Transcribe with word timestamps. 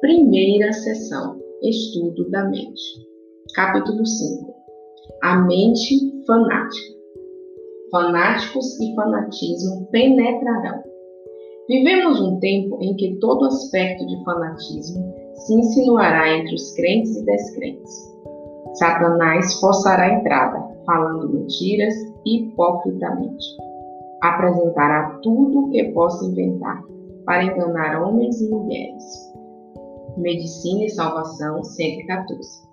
Primeira 0.00 0.72
sessão: 0.72 1.40
Estudo 1.60 2.30
da 2.30 2.44
mente. 2.44 2.80
Capítulo 3.52 4.06
5: 4.06 4.54
A 5.24 5.38
mente 5.38 6.24
fanática. 6.24 6.98
Fanáticos 7.90 8.80
e 8.80 8.94
fanatismo 8.94 9.88
penetrarão. 9.90 10.84
Vivemos 11.68 12.20
um 12.20 12.38
tempo 12.38 12.78
em 12.80 12.94
que 12.94 13.16
todo 13.16 13.46
aspecto 13.46 14.06
de 14.06 14.22
fanatismo 14.24 15.14
se 15.34 15.54
insinuará 15.54 16.32
entre 16.38 16.54
os 16.54 16.72
crentes 16.76 17.16
e 17.16 17.24
descrentes. 17.24 18.14
Satanás 18.74 19.54
forçará 19.54 20.04
a 20.04 20.20
entrada, 20.20 20.64
falando 20.86 21.28
mentiras 21.28 21.94
hipocritamente. 22.24 23.44
Apresentará 24.22 25.18
tudo 25.24 25.64
o 25.64 25.70
que 25.70 25.90
possa 25.90 26.24
inventar 26.24 26.84
para 27.24 27.42
enganar 27.42 28.00
homens 28.00 28.40
e 28.40 28.48
mulheres. 28.48 29.37
Medicina 30.18 30.84
e 30.84 30.90
Salvação 30.90 31.62
114. 31.62 32.68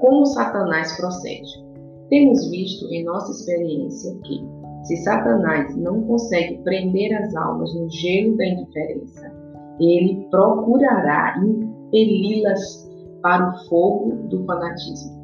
Como 0.00 0.26
Satanás 0.26 0.96
procede? 0.96 1.64
Temos 2.08 2.50
visto 2.50 2.86
em 2.92 3.04
nossa 3.04 3.30
experiência 3.30 4.14
que, 4.24 4.44
se 4.82 4.96
Satanás 4.96 5.76
não 5.76 6.02
consegue 6.02 6.58
prender 6.64 7.14
as 7.16 7.34
almas 7.36 7.72
no 7.74 7.88
gelo 7.88 8.36
da 8.36 8.46
indiferença, 8.46 9.32
ele 9.80 10.26
procurará 10.30 11.36
impeli-las 11.38 12.90
para 13.22 13.50
o 13.50 13.68
fogo 13.68 14.28
do 14.28 14.44
fanatismo. 14.44 15.22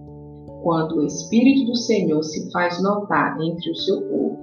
Quando 0.63 0.99
o 0.99 1.07
Espírito 1.07 1.67
do 1.67 1.77
Senhor 1.77 2.23
se 2.23 2.51
faz 2.53 2.81
notar 2.81 3.37
entre 3.41 3.71
o 3.71 3.75
seu 3.75 4.01
povo, 4.03 4.39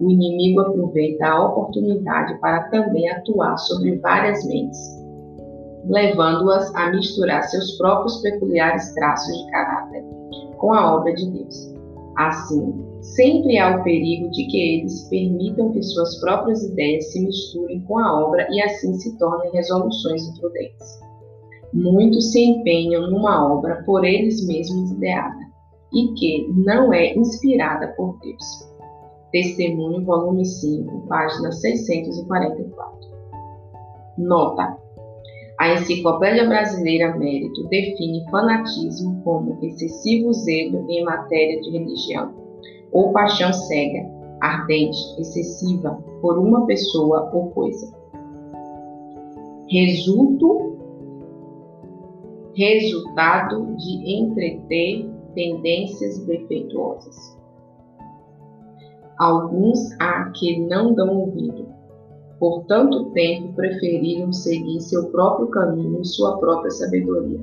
o 0.00 0.10
inimigo 0.10 0.60
aproveita 0.60 1.26
a 1.26 1.44
oportunidade 1.46 2.38
para 2.40 2.68
também 2.70 3.08
atuar 3.10 3.56
sobre 3.58 3.98
várias 3.98 4.44
mentes, 4.46 5.01
levando-as 5.88 6.74
a 6.74 6.90
misturar 6.90 7.42
seus 7.44 7.76
próprios 7.76 8.20
peculiares 8.20 8.94
traços 8.94 9.36
de 9.36 9.50
caráter 9.50 10.04
com 10.58 10.72
a 10.72 10.96
obra 10.96 11.12
de 11.14 11.30
Deus. 11.30 11.74
Assim, 12.16 12.72
sempre 13.00 13.58
há 13.58 13.76
o 13.76 13.82
perigo 13.82 14.30
de 14.30 14.44
que 14.46 14.76
eles 14.78 15.08
permitam 15.08 15.72
que 15.72 15.82
suas 15.82 16.20
próprias 16.20 16.62
ideias 16.62 17.10
se 17.10 17.24
misturem 17.24 17.80
com 17.82 17.98
a 17.98 18.24
obra 18.24 18.46
e 18.50 18.62
assim 18.62 18.94
se 18.94 19.16
tornem 19.18 19.50
resoluções 19.52 20.28
imprudentes. 20.28 21.00
Muitos 21.72 22.32
se 22.32 22.40
empenham 22.40 23.10
numa 23.10 23.50
obra 23.50 23.82
por 23.84 24.04
eles 24.04 24.46
mesmos 24.46 24.92
ideada 24.92 25.40
e 25.92 26.12
que 26.14 26.52
não 26.54 26.92
é 26.92 27.14
inspirada 27.14 27.88
por 27.96 28.18
Deus. 28.20 28.70
Testemunho, 29.32 30.04
volume 30.04 30.44
5, 30.44 31.06
página 31.08 31.50
644. 31.50 33.08
Nota: 34.18 34.81
A 35.62 35.74
Enciclopédia 35.74 36.44
Brasileira 36.48 37.16
Mérito 37.16 37.68
define 37.68 38.28
fanatismo 38.32 39.22
como 39.22 39.60
excessivo 39.62 40.32
zelo 40.32 40.84
em 40.90 41.04
matéria 41.04 41.60
de 41.60 41.70
religião 41.70 42.34
ou 42.90 43.12
paixão 43.12 43.52
cega, 43.52 44.10
ardente, 44.40 44.98
excessiva 45.20 46.02
por 46.20 46.36
uma 46.36 46.66
pessoa 46.66 47.30
ou 47.32 47.50
coisa. 47.50 47.94
Resulto, 49.70 50.78
resultado 52.56 53.76
de 53.76 54.20
entreter 54.20 55.08
tendências 55.32 56.26
defeituosas 56.26 57.40
alguns 59.16 59.78
há 60.00 60.30
que 60.34 60.58
não 60.58 60.92
dão 60.92 61.16
ouvido. 61.16 61.61
Por 62.42 62.64
tanto 62.64 63.04
tempo 63.12 63.52
preferiram 63.54 64.32
seguir 64.32 64.80
seu 64.80 65.12
próprio 65.12 65.46
caminho 65.46 66.00
e 66.00 66.04
sua 66.04 66.38
própria 66.38 66.72
sabedoria. 66.72 67.38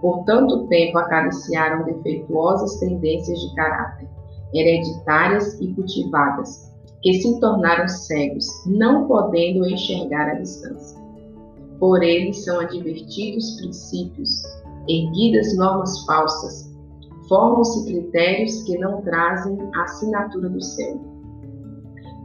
Por 0.00 0.24
tanto 0.24 0.66
tempo 0.66 0.98
acariciaram 0.98 1.84
defeituosas 1.84 2.74
tendências 2.80 3.38
de 3.38 3.54
caráter, 3.54 4.08
hereditárias 4.52 5.60
e 5.60 5.72
cultivadas, 5.72 6.74
que 7.02 7.14
se 7.22 7.38
tornaram 7.38 7.86
cegos, 7.86 8.48
não 8.66 9.06
podendo 9.06 9.64
enxergar 9.64 10.30
a 10.30 10.34
distância. 10.34 11.00
Por 11.78 12.02
eles 12.02 12.42
são 12.44 12.58
advertidos 12.58 13.60
princípios, 13.60 14.42
erguidas 14.88 15.56
normas 15.56 16.04
falsas, 16.04 16.68
formam-se 17.28 17.84
critérios 17.86 18.60
que 18.64 18.76
não 18.76 19.02
trazem 19.02 19.56
a 19.72 19.84
assinatura 19.84 20.48
do 20.48 20.60
céu 20.60 21.12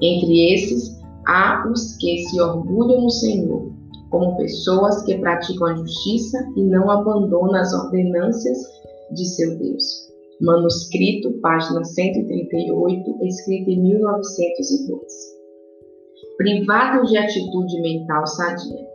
entre 0.02 0.54
esses, 0.54 0.97
há 1.28 1.70
os 1.70 1.98
que 1.98 2.18
se 2.26 2.42
orgulham 2.42 3.02
no 3.02 3.10
Senhor, 3.10 3.72
como 4.10 4.38
pessoas 4.38 5.04
que 5.04 5.18
praticam 5.20 5.68
a 5.68 5.76
justiça 5.76 6.38
e 6.56 6.64
não 6.64 6.90
abandonam 6.90 7.56
as 7.56 7.74
ordenâncias 7.74 8.58
de 9.12 9.26
seu 9.26 9.58
Deus. 9.60 10.08
Manuscrito, 10.42 11.34
página 11.42 11.84
138, 11.84 13.26
escrito 13.26 13.70
em 13.70 13.84
1902. 13.84 15.04
Privados 16.38 17.10
de 17.10 17.18
atitude 17.18 17.82
mental 17.82 18.26
sadia. 18.28 18.88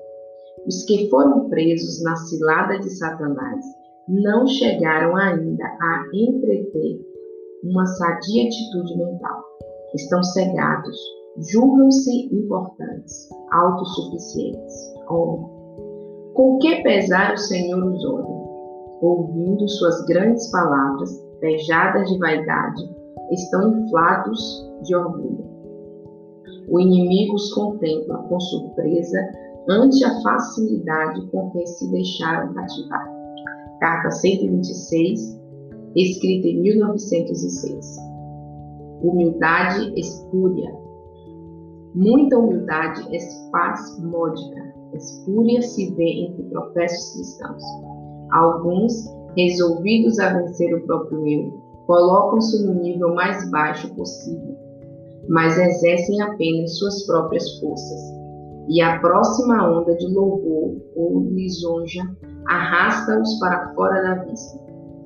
Os 0.67 0.85
que 0.85 1.11
foram 1.11 1.49
presos 1.49 2.03
na 2.03 2.15
cilada 2.17 2.79
de 2.79 2.91
Satanás 2.91 3.65
não 4.09 4.47
chegaram 4.47 5.17
ainda 5.17 5.65
a 5.65 6.05
entreter 6.15 7.01
uma 7.65 7.87
sadia 7.87 8.45
atitude 8.45 8.97
mental 8.97 9.43
estão 9.95 10.23
cegados, 10.23 10.97
julgam-se 11.39 12.35
importantes, 12.35 13.29
autossuficientes. 13.51 14.95
Oh, 15.09 16.33
com 16.35 16.59
que 16.59 16.83
pesar 16.83 17.35
o 17.35 17.39
Senhor 17.39 17.83
os 17.85 18.05
olha? 18.05 18.43
Ouvindo 19.01 19.69
suas 19.69 20.05
grandes 20.07 20.51
palavras, 20.51 21.11
pejadas 21.41 22.09
de 22.09 22.19
vaidade, 22.19 22.83
estão 23.31 23.77
inflados 23.77 24.41
de 24.83 24.95
orgulho. 24.95 25.45
O 26.69 26.79
inimigo 26.79 27.35
os 27.35 27.53
contempla 27.53 28.19
com 28.29 28.39
surpresa 28.39 29.19
ante 29.69 30.05
a 30.05 30.21
facilidade 30.23 31.27
com 31.31 31.51
que 31.51 31.67
se 31.67 31.91
deixaram 31.91 32.55
cativar. 32.55 33.13
Carta 33.81 34.11
126, 34.11 35.41
escrita 35.97 36.47
em 36.47 36.63
1906 36.63 38.13
humildade 39.03 39.93
espúria. 39.97 40.73
Muita 41.95 42.39
humildade 42.39 43.15
espasmódica, 43.15 44.75
espúria 44.95 45.61
se 45.61 45.95
vê 45.95 46.25
entre 46.25 46.45
professos 46.45 47.15
cristãos. 47.15 47.63
Alguns, 48.33 48.95
resolvidos 49.37 50.19
a 50.19 50.39
vencer 50.39 50.75
o 50.75 50.87
próprio 50.87 51.29
eu, 51.29 51.63
colocam-se 51.87 52.65
no 52.65 52.83
nível 52.83 53.15
mais 53.15 53.51
baixo 53.51 53.95
possível, 53.95 54.57
mas 55.29 55.59
exercem 55.59 56.23
apenas 56.23 56.79
suas 56.79 57.05
próprias 57.05 57.61
forças. 57.61 58.01
E 58.69 58.81
a 58.81 58.99
próxima 59.01 59.71
onda 59.71 59.95
de 59.95 60.07
louvor 60.07 60.75
ou 60.97 61.21
lisonja 61.25 62.03
arrasta-os 62.47 63.39
para 63.39 63.75
fora 63.75 64.03
da 64.03 64.25
vista. 64.25 64.59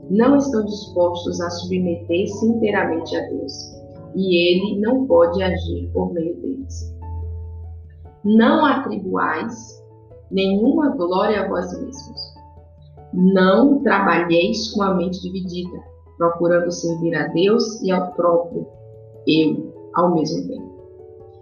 Não 0.09 0.37
estão 0.37 0.65
dispostos 0.65 1.41
a 1.41 1.51
submeter-se 1.51 2.47
inteiramente 2.47 3.17
a 3.17 3.21
Deus 3.29 3.76
e 4.15 4.37
ele 4.37 4.81
não 4.81 5.07
pode 5.07 5.43
agir 5.43 5.91
por 5.93 6.13
meio 6.13 6.37
deles. 6.41 6.95
Não 8.25 8.65
atribuais 8.65 9.83
nenhuma 10.31 10.97
glória 10.97 11.43
a 11.43 11.49
vós 11.49 11.73
mesmos. 11.81 12.35
Não 13.13 13.83
trabalheis 13.83 14.73
com 14.73 14.83
a 14.83 14.95
mente 14.95 15.21
dividida, 15.23 15.79
procurando 16.19 16.71
servir 16.71 17.15
a 17.15 17.29
Deus 17.29 17.81
e 17.83 17.91
ao 17.91 18.13
próprio 18.13 18.67
eu 19.27 19.75
ao 19.95 20.15
mesmo 20.15 20.47
tempo. 20.49 20.77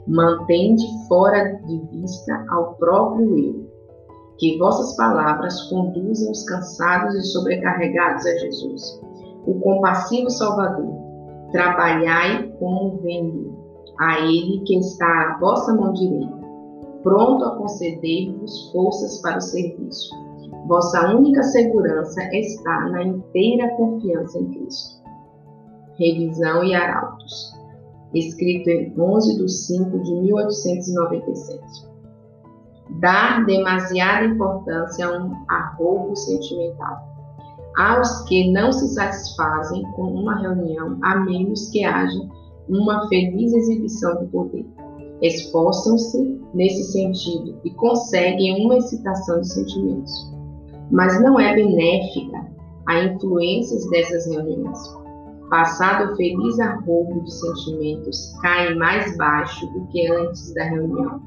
Mantende 0.07 0.85
fora 1.09 1.55
de 1.67 1.79
vista 1.91 2.45
ao 2.51 2.75
próprio 2.75 3.39
eu. 3.39 3.65
Que 4.39 4.59
vossas 4.59 4.97
palavras 4.97 5.63
conduzam 5.71 6.31
os 6.33 6.45
cansados 6.45 7.15
e 7.15 7.23
sobrecarregados 7.23 8.27
a 8.27 8.39
Jesus, 8.39 9.01
o 9.47 9.55
compassivo 9.61 10.29
Salvador, 10.29 11.04
Trabalhai 11.53 12.49
como 12.59 12.99
vendo 12.99 13.55
a 13.99 14.21
Ele 14.21 14.61
que 14.67 14.77
está 14.79 15.07
à 15.07 15.39
vossa 15.39 15.75
mão 15.75 15.93
direita, 15.93 16.41
pronto 17.03 17.45
a 17.45 17.57
conceder-vos 17.57 18.71
forças 18.73 19.21
para 19.21 19.39
o 19.39 19.41
serviço. 19.41 20.15
Vossa 20.67 21.15
única 21.15 21.43
segurança 21.43 22.23
está 22.33 22.89
na 22.89 23.05
inteira 23.05 23.69
confiança 23.77 24.39
em 24.39 24.51
Cristo. 24.51 25.05
Revisão 25.99 26.65
e 26.65 26.75
Arautos, 26.75 27.53
escrito 28.15 28.69
em 28.69 28.93
11 28.99 29.37
de 29.37 29.53
5 29.53 30.03
de 30.03 30.15
1897. 30.15 31.95
Dar 33.01 33.45
demasiada 33.45 34.27
importância 34.27 35.07
a 35.07 35.23
um 35.23 35.33
arrobo 35.49 36.17
sentimental 36.17 37.14
aos 37.77 38.23
que 38.23 38.53
não 38.53 38.73
se 38.73 38.89
satisfazem 38.95 39.83
com 39.93 40.03
uma 40.03 40.39
reunião 40.39 40.99
a 41.03 41.21
menos 41.21 41.69
que 41.71 41.85
haja 41.85 42.21
uma 42.69 43.09
feliz 43.09 43.53
exibição 43.53 44.19
de 44.21 44.27
poder. 44.31 44.67
Esforçam-se 45.21 46.41
nesse 46.53 46.93
sentido 46.93 47.59
e 47.65 47.71
conseguem 47.71 48.65
uma 48.65 48.77
excitação 48.77 49.41
de 49.41 49.49
sentimentos. 49.53 50.33
Mas 50.91 51.21
não 51.23 51.39
é 51.41 51.55
benéfica 51.55 52.47
a 52.87 53.05
influências 53.05 53.89
dessas 53.91 54.27
reuniões. 54.27 54.79
Passado 55.51 56.13
o 56.13 56.17
feliz 56.17 56.59
arrobo 56.59 57.23
de 57.23 57.33
sentimentos, 57.33 58.35
cai 58.41 58.75
mais 58.75 59.17
baixo 59.17 59.67
do 59.73 59.87
que 59.89 60.11
antes 60.11 60.53
da 60.55 60.65
reunião. 60.65 61.21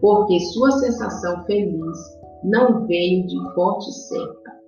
Porque 0.00 0.38
sua 0.40 0.70
sensação 0.72 1.44
feliz 1.44 1.98
não 2.44 2.86
veio 2.86 3.26
de 3.26 3.54
forte 3.54 3.90
cerca. 3.90 4.63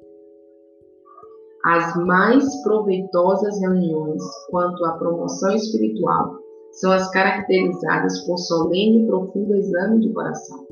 As 1.66 1.96
mais 2.06 2.62
proveitosas 2.62 3.60
reuniões 3.60 4.22
quanto 4.50 4.84
à 4.84 4.92
promoção 4.92 5.52
espiritual 5.52 6.36
são 6.70 6.92
as 6.92 7.10
caracterizadas 7.10 8.24
por 8.24 8.38
solene 8.38 9.02
e 9.02 9.06
profundo 9.08 9.52
exame 9.56 9.98
de 9.98 10.12
coração, 10.12 10.64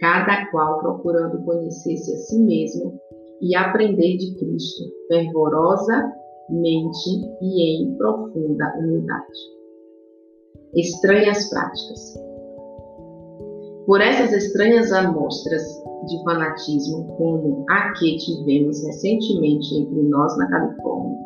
cada 0.00 0.50
qual 0.50 0.78
procurando 0.78 1.44
conhecer-se 1.44 2.14
a 2.14 2.16
si 2.16 2.38
mesmo 2.38 2.98
e 3.42 3.54
aprender 3.54 4.16
de 4.16 4.34
Cristo 4.36 4.84
fervorosamente 5.08 6.14
e 7.42 7.82
em 7.82 7.94
profunda 7.98 8.78
humildade. 8.78 9.38
Estranhas 10.74 11.50
práticas. 11.50 12.29
Por 13.86 14.00
essas 14.00 14.32
estranhas 14.32 14.92
amostras 14.92 15.62
de 16.06 16.22
fanatismo, 16.24 17.06
como 17.16 17.64
a 17.70 17.92
que 17.92 18.16
tivemos 18.18 18.84
recentemente 18.84 19.74
entre 19.74 20.02
nós 20.02 20.36
na 20.38 20.48
Califórnia, 20.48 21.18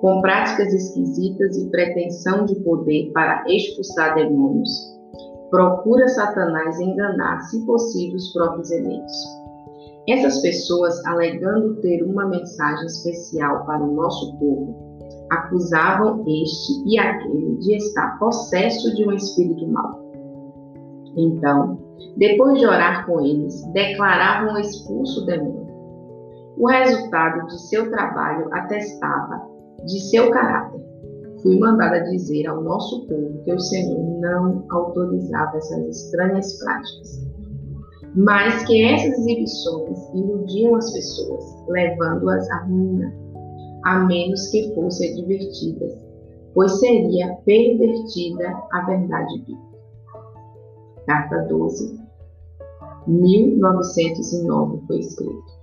com 0.00 0.20
práticas 0.20 0.72
esquisitas 0.72 1.56
e 1.56 1.70
pretensão 1.70 2.44
de 2.44 2.54
poder 2.60 3.10
para 3.12 3.44
expulsar 3.48 4.14
demônios, 4.14 4.70
procura 5.50 6.08
Satanás 6.08 6.78
enganar, 6.78 7.40
se 7.42 7.64
possível, 7.66 8.16
os 8.16 8.32
próprios 8.32 8.70
eleitos. 8.70 9.16
Essas 10.08 10.40
pessoas, 10.40 11.04
alegando 11.04 11.80
ter 11.82 12.02
uma 12.02 12.26
mensagem 12.28 12.86
especial 12.86 13.66
para 13.66 13.84
o 13.84 13.92
nosso 13.92 14.38
povo, 14.38 14.74
acusavam 15.30 16.24
este 16.26 16.82
e 16.86 16.98
aquele 16.98 17.56
de 17.56 17.76
estar 17.76 18.18
possesso 18.18 18.94
de 18.94 19.06
um 19.06 19.12
espírito 19.12 19.66
mau. 19.68 20.08
Então, 21.16 21.87
depois 22.16 22.58
de 22.58 22.66
orar 22.66 23.06
com 23.06 23.20
eles, 23.20 23.64
declaravam 23.72 24.58
expulso 24.58 25.22
o 25.22 25.26
demônio. 25.26 25.68
O 26.58 26.66
resultado 26.66 27.46
de 27.46 27.68
seu 27.68 27.88
trabalho 27.90 28.48
atestava 28.52 29.48
de 29.86 30.00
seu 30.10 30.30
caráter. 30.30 30.80
Fui 31.42 31.58
mandada 31.58 32.00
dizer 32.00 32.48
ao 32.48 32.60
nosso 32.62 33.06
povo 33.06 33.40
que 33.44 33.52
o 33.52 33.60
Senhor 33.60 34.20
não 34.20 34.64
autorizava 34.70 35.56
essas 35.56 35.86
estranhas 35.88 36.58
práticas, 36.58 37.28
mas 38.16 38.64
que 38.64 38.82
essas 38.82 39.18
exibições 39.20 39.98
iludiam 40.14 40.74
as 40.74 40.92
pessoas, 40.92 41.44
levando-as 41.68 42.50
à 42.50 42.64
ruína, 42.64 43.14
a 43.84 44.00
menos 44.00 44.48
que 44.48 44.74
fossem 44.74 45.12
advertidas, 45.12 45.92
pois 46.54 46.72
seria 46.80 47.36
pervertida 47.44 48.52
a 48.72 48.80
verdade 48.86 49.38
bíblica. 49.38 49.67
Carta 51.08 51.38
12, 51.48 51.98
1909 53.06 54.82
foi 54.86 54.98
escrito. 54.98 55.58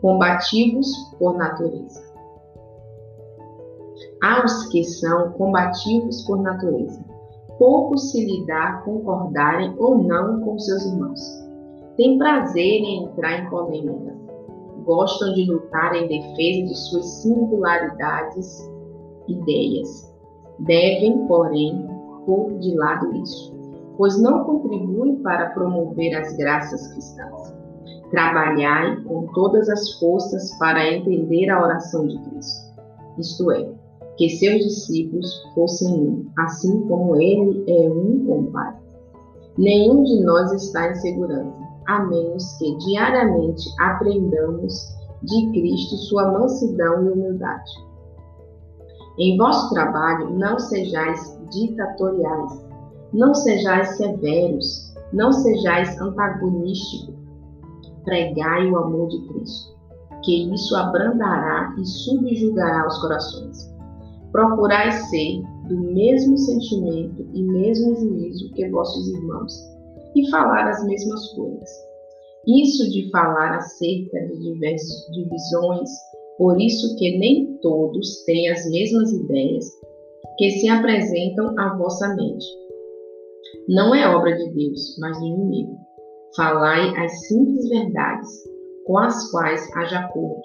Combativos 0.00 0.90
por 1.16 1.36
natureza. 1.36 2.02
Há 4.24 4.44
os 4.44 4.66
que 4.66 4.82
são 4.82 5.30
combativos 5.34 6.22
por 6.22 6.42
natureza. 6.42 7.04
Pouco 7.56 7.96
se 7.96 8.26
lhe 8.26 8.44
dá 8.46 8.82
concordarem 8.84 9.72
ou 9.78 10.02
não 10.02 10.40
com 10.40 10.58
seus 10.58 10.84
irmãos. 10.86 11.20
Têm 11.96 12.18
prazer 12.18 12.80
em 12.80 13.04
entrar 13.04 13.44
em 13.44 13.48
polêmicas. 13.48 14.16
Gostam 14.84 15.34
de 15.34 15.44
lutar 15.44 15.94
em 15.94 16.08
defesa 16.08 16.66
de 16.66 16.74
suas 16.74 17.06
singularidades, 17.22 18.68
ideias. 19.28 20.12
Devem, 20.58 21.28
porém, 21.28 21.86
pôr 22.26 22.58
de 22.58 22.74
lado 22.74 23.14
isso, 23.14 23.55
pois 23.96 24.20
não 24.20 24.44
contribuem 24.44 25.16
para 25.22 25.50
promover 25.50 26.14
as 26.14 26.36
graças 26.36 26.88
cristãs. 26.92 27.54
Trabalhai 28.10 28.96
com 29.02 29.26
todas 29.34 29.68
as 29.68 29.98
forças 29.98 30.56
para 30.58 30.94
entender 30.94 31.50
a 31.50 31.62
oração 31.62 32.06
de 32.06 32.18
Cristo, 32.18 32.80
isto 33.18 33.50
é, 33.50 33.68
que 34.16 34.30
seus 34.30 34.62
discípulos 34.64 35.28
fossem 35.54 35.88
um, 35.88 36.26
assim 36.38 36.86
como 36.86 37.16
ele 37.16 37.64
é 37.68 37.90
um 37.90 38.24
com 38.26 38.40
o 38.40 38.52
Pai. 38.52 38.74
Nenhum 39.58 40.04
de 40.04 40.22
nós 40.22 40.52
está 40.52 40.90
em 40.90 40.94
segurança, 40.96 41.56
a 41.88 42.04
menos 42.04 42.52
que 42.58 42.76
diariamente 42.78 43.64
aprendamos 43.80 44.94
de 45.22 45.50
Cristo 45.50 45.96
sua 45.96 46.30
mansidão 46.30 47.06
e 47.06 47.10
humildade. 47.10 47.70
Em 49.18 49.36
vosso 49.38 49.72
trabalho, 49.72 50.30
não 50.30 50.58
sejais 50.58 51.40
ditatoriais, 51.50 52.65
não 53.12 53.34
sejais 53.34 53.96
severos, 53.96 54.94
não 55.12 55.32
sejais 55.32 56.00
antagonísticos. 56.00 57.14
Pregai 58.04 58.70
o 58.70 58.76
amor 58.76 59.08
de 59.08 59.20
Cristo, 59.28 59.76
que 60.24 60.54
isso 60.54 60.76
abrandará 60.76 61.74
e 61.78 61.84
subjugará 61.84 62.86
os 62.86 62.98
corações 63.00 63.76
procurai 64.36 64.92
ser 64.92 65.42
do 65.66 65.78
mesmo 65.94 66.36
sentimento 66.36 67.26
e 67.32 67.42
mesmo 67.42 67.96
juízo 67.96 68.52
que 68.52 68.68
vossos 68.68 69.08
irmãos, 69.08 69.52
e 70.14 70.30
falar 70.30 70.68
as 70.68 70.84
mesmas 70.84 71.26
coisas. 71.30 71.70
Isso 72.46 72.90
de 72.90 73.10
falar 73.10 73.56
acerca 73.56 74.26
de 74.26 74.38
diversas 74.38 75.06
divisões, 75.12 75.88
por 76.36 76.60
isso 76.60 76.94
que 76.98 77.16
nem 77.18 77.56
todos 77.62 78.24
têm 78.26 78.50
as 78.50 78.70
mesmas 78.70 79.10
ideias 79.10 79.64
que 80.36 80.50
se 80.50 80.68
apresentam 80.68 81.58
à 81.58 81.74
vossa 81.78 82.14
mente. 82.14 82.44
Não 83.68 83.92
é 83.92 84.06
obra 84.08 84.32
de 84.36 84.48
Deus, 84.50 84.96
mas 85.00 85.18
do 85.18 85.26
inimigo. 85.26 85.76
Falai 86.36 86.96
as 86.96 87.26
simples 87.26 87.68
verdades, 87.68 88.28
com 88.86 88.96
as 88.98 89.28
quais 89.32 89.68
haja 89.76 89.98
acordo. 89.98 90.42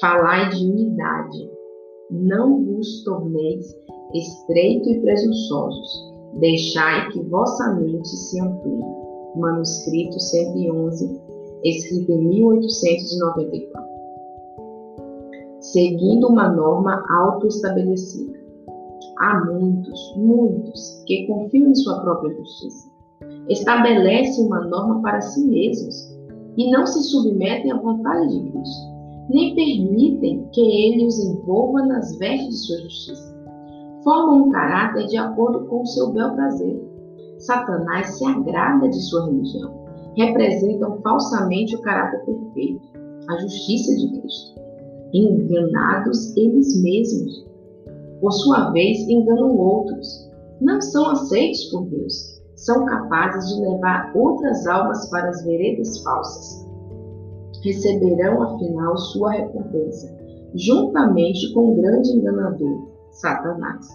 Falai 0.00 0.50
de 0.50 0.66
unidade, 0.66 1.50
não 2.10 2.62
vos 2.62 3.04
torneis 3.04 3.64
estreito 4.12 4.90
e 4.90 5.00
presunçosos, 5.00 6.12
deixai 6.40 7.08
que 7.08 7.22
vossa 7.30 7.74
mente 7.74 8.08
se 8.08 8.38
amplie. 8.40 9.02
Manuscrito 9.36 10.20
111, 10.20 11.20
escrito 11.64 12.12
em 12.12 12.28
1894. 12.28 13.82
Seguindo 15.60 16.28
uma 16.28 16.50
norma 16.50 17.02
autoestabelecida. 17.08 18.41
Há 19.18 19.44
muitos, 19.44 20.14
muitos, 20.16 21.02
que 21.06 21.26
confiam 21.26 21.70
em 21.70 21.74
sua 21.74 22.00
própria 22.00 22.34
justiça. 22.36 22.90
Estabelecem 23.48 24.46
uma 24.46 24.64
norma 24.66 25.02
para 25.02 25.20
si 25.20 25.46
mesmos 25.46 25.94
e 26.56 26.70
não 26.70 26.86
se 26.86 27.02
submetem 27.04 27.72
à 27.72 27.76
vontade 27.76 28.28
de 28.28 28.50
Cristo 28.50 28.92
nem 29.28 29.54
permitem 29.54 30.46
que 30.52 30.60
ele 30.60 31.06
os 31.06 31.18
envolva 31.18 31.86
nas 31.86 32.16
vestes 32.18 32.48
de 32.48 32.66
sua 32.66 32.78
justiça. 32.82 33.32
Formam 34.04 34.48
um 34.48 34.50
caráter 34.50 35.06
de 35.06 35.16
acordo 35.16 35.66
com 35.66 35.82
o 35.82 35.86
seu 35.86 36.12
bel 36.12 36.34
prazer. 36.34 36.82
Satanás 37.38 38.18
se 38.18 38.24
agrada 38.24 38.88
de 38.88 39.00
sua 39.00 39.26
religião. 39.26 39.72
Representam 40.16 41.00
falsamente 41.02 41.74
o 41.74 41.80
caráter 41.80 42.24
perfeito, 42.24 42.82
a 43.28 43.38
justiça 43.38 43.94
de 43.96 44.20
Cristo. 44.20 44.60
Enganados 45.14 46.36
eles 46.36 46.82
mesmos. 46.82 47.46
Por 48.22 48.32
sua 48.32 48.70
vez, 48.70 49.00
enganam 49.00 49.54
outros. 49.54 50.30
Não 50.62 50.80
são 50.80 51.10
aceitos 51.10 51.64
por 51.64 51.84
Deus. 51.90 52.40
São 52.56 52.86
capazes 52.86 53.54
de 53.54 53.60
levar 53.60 54.10
outras 54.14 54.66
almas 54.66 55.10
para 55.10 55.28
as 55.28 55.44
veredas 55.44 56.02
falsas 56.02 56.72
receberão 57.62 58.42
afinal 58.42 58.96
sua 58.96 59.32
recompensa, 59.32 60.14
juntamente 60.54 61.52
com 61.54 61.72
o 61.72 61.74
grande 61.76 62.10
enganador, 62.10 62.88
Satanás. 63.10 63.86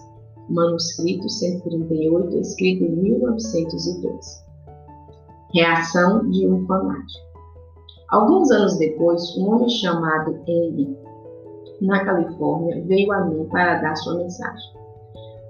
Manuscrito 0.48 1.28
138, 1.28 2.38
escrito 2.38 2.84
em 2.84 2.96
1902. 2.96 4.44
Reação 5.52 6.30
de 6.30 6.48
um 6.48 6.66
fanático. 6.66 7.28
Alguns 8.08 8.50
anos 8.50 8.78
depois, 8.78 9.36
um 9.36 9.50
homem 9.50 9.68
chamado 9.68 10.40
Henry, 10.46 10.96
na 11.80 12.04
Califórnia, 12.04 12.84
veio 12.86 13.12
a 13.12 13.24
mim 13.26 13.44
para 13.50 13.80
dar 13.80 13.96
sua 13.96 14.16
mensagem. 14.16 14.78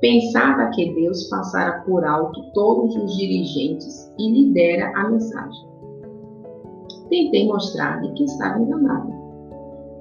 Pensava 0.01 0.71
que 0.71 0.95
Deus 0.95 1.25
passara 1.29 1.81
por 1.81 2.05
alto 2.05 2.53
todos 2.53 2.95
os 2.95 3.17
dirigentes 3.17 4.13
e 4.19 4.31
lhe 4.31 4.53
dera 4.53 4.93
a 4.97 5.11
mensagem 5.11 5.69
tentei 7.09 7.47
mostrar-lhe 7.47 8.13
que 8.13 8.25
estava 8.25 8.61
enganado. 8.61 9.13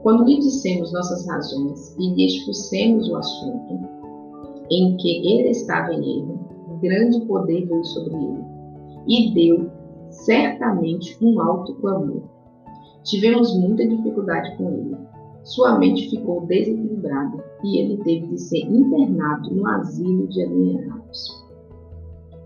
Quando 0.04 0.26
lhe 0.26 0.40
dissemos 0.40 0.94
nossas 0.94 1.28
razões 1.28 1.96
e 1.98 2.14
lhe 2.14 2.26
expusemos 2.26 3.10
o 3.10 3.16
assunto 3.16 3.80
em 4.70 4.96
que 4.98 5.28
ele 5.28 5.50
estava 5.50 5.94
em 5.94 6.20
erro, 6.20 6.40
grande 6.82 7.26
poder 7.26 7.66
veio 7.66 7.86
sobre 7.86 8.16
ele, 8.16 8.46
e 9.08 9.34
deu 9.34 9.70
certamente 10.10 11.18
um 11.22 11.42
alto 11.42 11.74
clamor. 11.76 12.24
Tivemos 13.04 13.58
muita 13.58 13.88
dificuldade 13.88 14.56
com 14.58 14.70
ele. 14.70 14.98
Sua 15.48 15.80
mente 15.80 16.10
ficou 16.10 16.46
desequilibrada 16.46 17.42
e 17.64 17.80
ele 17.80 18.04
teve 18.04 18.28
de 18.28 18.38
ser 18.38 18.66
internado 18.66 19.50
no 19.56 19.66
asilo 19.66 20.28
de 20.28 20.44
alienados. 20.44 21.42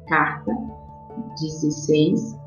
Carta 0.07 0.55
16, 1.39 2.37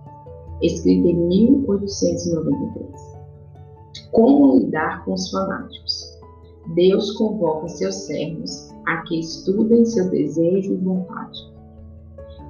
escrita 0.63 1.09
em 1.09 1.17
1893. 1.27 3.19
Como 4.13 4.59
lidar 4.59 5.05
com 5.05 5.15
os 5.15 5.29
fanáticos? 5.29 6.21
Deus 6.77 7.11
convoca 7.17 7.67
seus 7.67 7.97
servos 8.07 8.73
a 8.87 8.99
que 8.99 9.19
estudem 9.19 9.85
seu 9.85 10.09
desejo 10.09 10.75
e 10.75 10.77
vontade. 10.77 11.53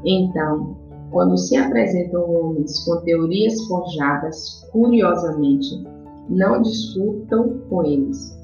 Então, 0.04 0.76
quando 1.10 1.38
se 1.38 1.56
apresentam 1.56 2.30
homens 2.30 2.84
com 2.84 2.98
teorias 2.98 3.64
forjadas 3.66 4.68
curiosamente, 4.70 5.93
não 6.28 6.62
discutam 6.62 7.58
com 7.68 7.84
eles, 7.84 8.36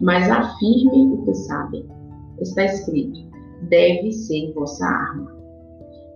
mas 0.00 0.28
afirmem 0.30 1.12
o 1.12 1.24
que 1.24 1.34
sabem. 1.34 1.86
Está 2.40 2.64
escrito: 2.64 3.18
deve 3.68 4.12
ser 4.12 4.52
vossa 4.52 4.84
arma. 4.84 5.36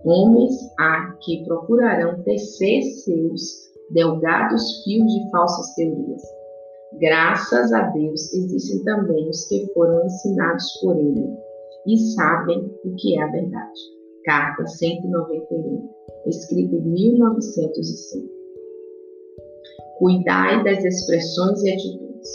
Homens 0.03 0.53
há 0.79 1.15
que 1.21 1.43
procurarão 1.45 2.23
tecer 2.23 2.81
seus 2.81 3.71
delgados 3.91 4.83
fios 4.83 5.11
de 5.11 5.29
falsas 5.31 5.75
teorias. 5.75 6.21
Graças 6.99 7.71
a 7.71 7.83
Deus 7.89 8.33
existem 8.33 8.83
também 8.83 9.29
os 9.29 9.47
que 9.47 9.65
foram 9.73 10.05
ensinados 10.05 10.65
por 10.81 10.97
ele 10.97 11.25
e 11.87 11.97
sabem 12.15 12.59
o 12.83 12.95
que 12.95 13.17
é 13.17 13.23
a 13.23 13.27
verdade. 13.27 13.79
Carta 14.25 14.67
191, 14.67 15.89
escrita 16.27 16.75
em 16.75 16.81
1905. 16.81 18.30
Cuidai 20.01 20.63
das 20.63 20.83
expressões 20.83 21.61
e 21.61 21.71
atitudes. 21.71 22.29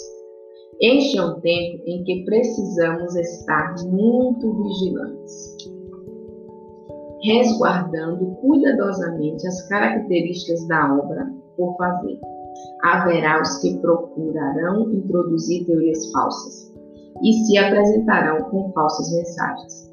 Este 0.80 1.18
é 1.18 1.25
um 1.25 1.40
tempo 1.40 1.82
em 1.85 2.04
que 2.04 2.25
precisamos 2.25 3.16
estar 3.16 3.75
muito 3.87 4.62
vigilantes, 4.62 5.56
resguardando 7.25 8.37
cuidadosamente 8.37 9.44
as 9.49 9.68
características 9.68 10.68
da 10.68 10.94
obra 10.94 11.26
por 11.56 11.76
fazer. 11.76 12.20
Haverá 12.85 13.42
os 13.42 13.58
que 13.58 13.76
procurarão 13.78 14.92
introduzir 14.92 15.66
teorias 15.66 16.08
falsas 16.12 16.73
e 17.20 17.32
se 17.32 17.58
apresentarão 17.58 18.49
com 18.49 18.70
falsas 18.75 19.12
mensagens 19.12 19.87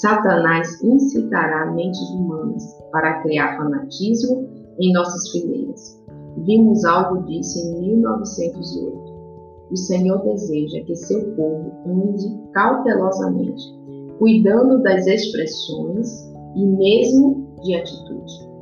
Satanás 0.00 0.82
incitará 0.82 1.70
mentes 1.70 2.00
humanas 2.10 2.64
para 2.90 3.20
criar 3.22 3.58
fanatismo 3.58 4.48
em 4.80 4.90
nossas 4.92 5.30
fileiras. 5.30 6.01
Vimos 6.38 6.84
algo 6.84 7.22
disso 7.26 7.58
em 7.58 7.80
1908. 7.96 9.12
O 9.70 9.76
Senhor 9.76 10.22
deseja 10.24 10.84
que 10.84 10.94
seu 10.94 11.34
povo 11.34 11.72
ande 11.86 12.50
cautelosamente, 12.52 13.62
cuidando 14.18 14.82
das 14.82 15.06
expressões 15.06 16.30
e 16.56 16.66
mesmo 16.66 17.46
de 17.62 17.74
atitude. 17.74 18.52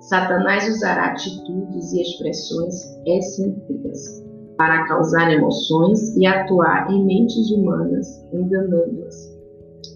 Satanás 0.00 0.68
usará 0.68 1.12
atitudes 1.12 1.92
e 1.92 2.02
expressões 2.02 2.74
excêntricas 3.06 4.22
para 4.56 4.86
causar 4.86 5.32
emoções 5.32 6.16
e 6.16 6.26
atuar 6.26 6.92
em 6.92 7.04
mentes 7.04 7.50
humanas, 7.50 8.24
enganando-as 8.32 9.32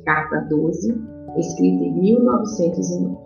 carta 0.04 0.46
12, 0.48 0.94
escrita 1.36 1.84
em 1.84 2.00
1909. 2.00 3.25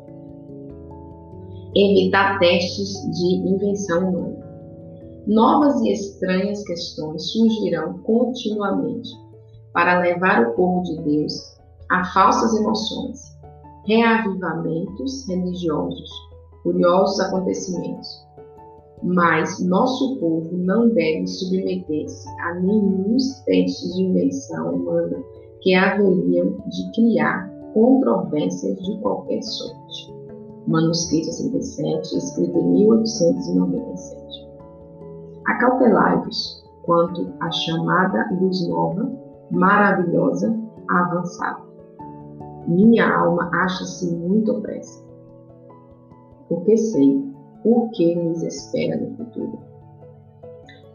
Evitar 1.76 2.40
testes 2.40 2.94
de 3.16 3.48
invenção 3.48 4.08
humana. 4.08 4.40
Novas 5.28 5.80
e 5.82 5.92
estranhas 5.92 6.64
questões 6.64 7.30
surgirão 7.30 7.98
continuamente 7.98 9.08
para 9.72 10.00
levar 10.00 10.48
o 10.48 10.54
povo 10.54 10.82
de 10.82 11.00
Deus 11.02 11.32
a 11.88 12.04
falsas 12.06 12.58
emoções, 12.58 13.20
reavivamentos 13.86 15.28
religiosos, 15.28 16.10
curiosos 16.64 17.20
acontecimentos. 17.20 18.26
Mas 19.04 19.60
nosso 19.64 20.16
povo 20.16 20.50
não 20.52 20.88
deve 20.88 21.24
submeter-se 21.28 22.28
a 22.40 22.54
nenhum 22.54 23.16
testes 23.46 23.94
de 23.94 24.02
invenção 24.02 24.74
humana 24.74 25.22
que 25.60 25.72
haveriam 25.74 26.56
de 26.66 26.92
criar 26.94 27.48
controvérsias 27.72 28.76
de 28.76 28.98
qualquer 28.98 29.40
sorte. 29.42 29.79
Manuscrito 30.70 31.32
67, 31.32 32.16
escrito 32.16 32.56
em 32.56 32.72
1897. 32.74 34.48
Acautelai-vos 35.46 36.64
quanto 36.84 37.32
à 37.40 37.50
chamada 37.50 38.28
luz 38.40 38.68
nova, 38.68 39.10
maravilhosa, 39.50 40.56
avançada. 40.88 41.60
Minha 42.68 43.12
alma 43.12 43.50
acha-se 43.52 44.14
muito 44.14 44.52
opressa, 44.52 45.04
porque 46.48 46.76
sei 46.76 47.20
o 47.64 47.88
que 47.90 48.14
nos 48.14 48.40
espera 48.44 48.96
no 48.96 49.16
futuro. 49.16 49.58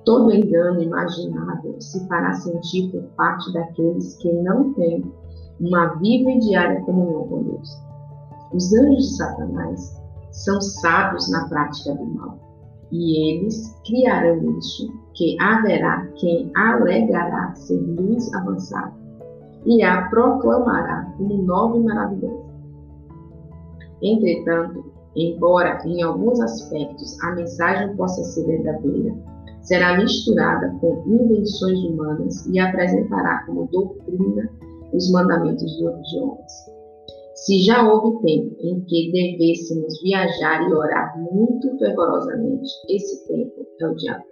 Todo 0.05 0.33
engano 0.33 0.81
imaginável 0.81 1.75
se 1.81 2.07
fará 2.07 2.33
sentir 2.33 2.91
por 2.91 3.03
parte 3.17 3.51
daqueles 3.51 4.15
que 4.17 4.31
não 4.31 4.71
têm 4.73 5.03
uma 5.59 5.95
viva 5.95 6.31
e 6.31 6.39
diária 6.39 6.81
comunhão 6.81 7.27
com 7.27 7.43
Deus. 7.43 7.85
Os 8.55 8.73
anjos 8.73 9.09
de 9.09 9.17
Satanás 9.17 10.01
são 10.31 10.61
sábios 10.61 11.29
na 11.29 11.45
prática 11.49 11.93
do 11.93 12.05
mal, 12.05 12.39
e 12.89 13.33
eles 13.33 13.77
criarão 13.85 14.57
isso, 14.57 14.89
que 15.13 15.35
haverá 15.41 16.07
quem 16.15 16.49
alegará 16.55 17.53
ser 17.55 17.75
luz 17.75 18.33
avançada, 18.33 18.93
e 19.65 19.83
a 19.83 20.03
proclamará 20.03 21.11
como 21.17 21.43
nova 21.43 21.75
e 21.75 21.83
maravilhosa. 21.83 22.45
Entretanto, 24.01 24.85
embora 25.17 25.81
em 25.85 26.01
alguns 26.01 26.39
aspectos 26.39 27.21
a 27.23 27.35
mensagem 27.35 27.93
possa 27.97 28.23
ser 28.23 28.45
verdadeira, 28.45 29.13
será 29.63 29.97
misturada 29.97 30.73
com 30.79 31.03
invenções 31.07 31.79
humanas 31.83 32.45
e 32.47 32.57
apresentará 32.57 33.43
como 33.45 33.67
doutrina 33.67 34.49
os 34.93 35.11
mandamentos 35.11 35.69
de 35.75 35.85
homens. 36.19 36.74
Se 37.45 37.61
já 37.61 37.87
houve 37.87 38.25
tempo 38.25 38.55
em 38.59 38.81
que 38.85 39.11
devêssemos 39.11 40.01
viajar 40.01 40.67
e 40.67 40.73
orar 40.73 41.15
muito 41.31 41.77
fervorosamente, 41.77 42.67
esse 42.89 43.27
tempo 43.27 43.67
é 43.81 43.87
o 43.87 43.93
de 43.93 44.09
agora. 44.09 44.25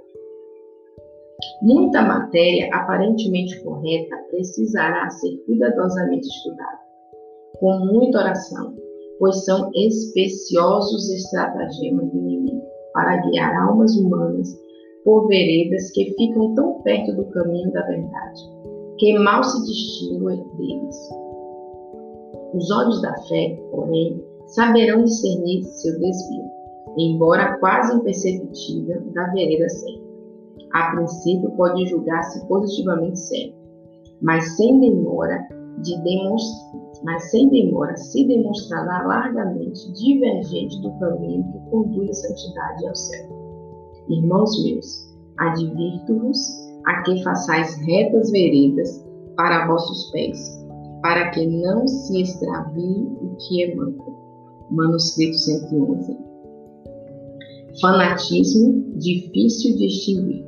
Muita 1.61 2.01
matéria 2.01 2.69
aparentemente 2.73 3.61
correta 3.63 4.17
precisará 4.31 5.07
ser 5.11 5.37
cuidadosamente 5.45 6.27
estudada, 6.27 6.79
com 7.59 7.85
muita 7.85 8.17
oração, 8.17 8.73
pois 9.19 9.45
são 9.45 9.69
especiosos 9.75 11.07
estratagemas 11.11 12.11
do 12.11 12.17
inimigo 12.17 12.63
para 12.93 13.17
guiar 13.17 13.55
almas 13.67 13.95
humanas 13.95 14.47
por 15.05 15.27
veredas 15.27 15.91
que 15.91 16.15
ficam 16.15 16.55
tão 16.55 16.81
perto 16.81 17.15
do 17.15 17.25
caminho 17.25 17.71
da 17.73 17.85
verdade, 17.85 18.41
que 18.97 19.13
mal 19.19 19.43
se 19.43 19.63
distinguem 19.67 20.43
deles. 20.57 21.22
Os 22.53 22.69
olhos 22.71 23.01
da 23.01 23.15
fé, 23.23 23.59
porém, 23.71 24.23
saberão 24.47 25.03
discernir 25.03 25.63
seu 25.63 25.99
desvio, 25.99 26.43
embora 26.97 27.57
quase 27.59 27.95
imperceptível, 27.95 29.01
da 29.13 29.27
vereda 29.31 29.67
certa. 29.69 30.03
A 30.73 30.95
princípio 30.95 31.49
pode 31.51 31.85
julgar-se 31.87 32.47
positivamente 32.47 33.19
certo, 33.19 33.55
mas 34.21 34.55
sem 34.55 34.79
demora 34.79 35.47
de 35.81 35.97
demonstrar 36.03 36.83
mas 37.03 37.29
sem 37.31 37.49
demora 37.49 37.95
se 37.97 38.25
demonstrará 38.25 39.05
largamente 39.05 39.91
divergente 39.93 40.81
do 40.81 40.91
caminho 40.99 41.43
que 41.51 41.69
conduz 41.69 42.09
à 42.09 42.13
santidade 42.13 42.87
ao 42.87 42.95
céu. 42.95 43.29
Irmãos 44.09 44.63
meus, 44.63 45.13
advirto-vos 45.37 46.39
a 46.85 47.01
que 47.01 47.21
façais 47.23 47.75
retas 47.85 48.31
veredas 48.31 49.05
para 49.35 49.67
vossos 49.67 50.11
pés, 50.11 50.62
para 51.03 51.29
que 51.31 51.45
não 51.45 51.85
se 51.85 52.21
extravie 52.21 53.05
o 53.21 53.35
que 53.35 53.61
é 53.61 53.75
manco. 53.75 54.13
Manuscrito 54.71 55.37
111. 55.37 56.17
Fanatismo 57.81 58.93
difícil 58.95 59.75
de 59.75 59.87
extinguir. 59.87 60.45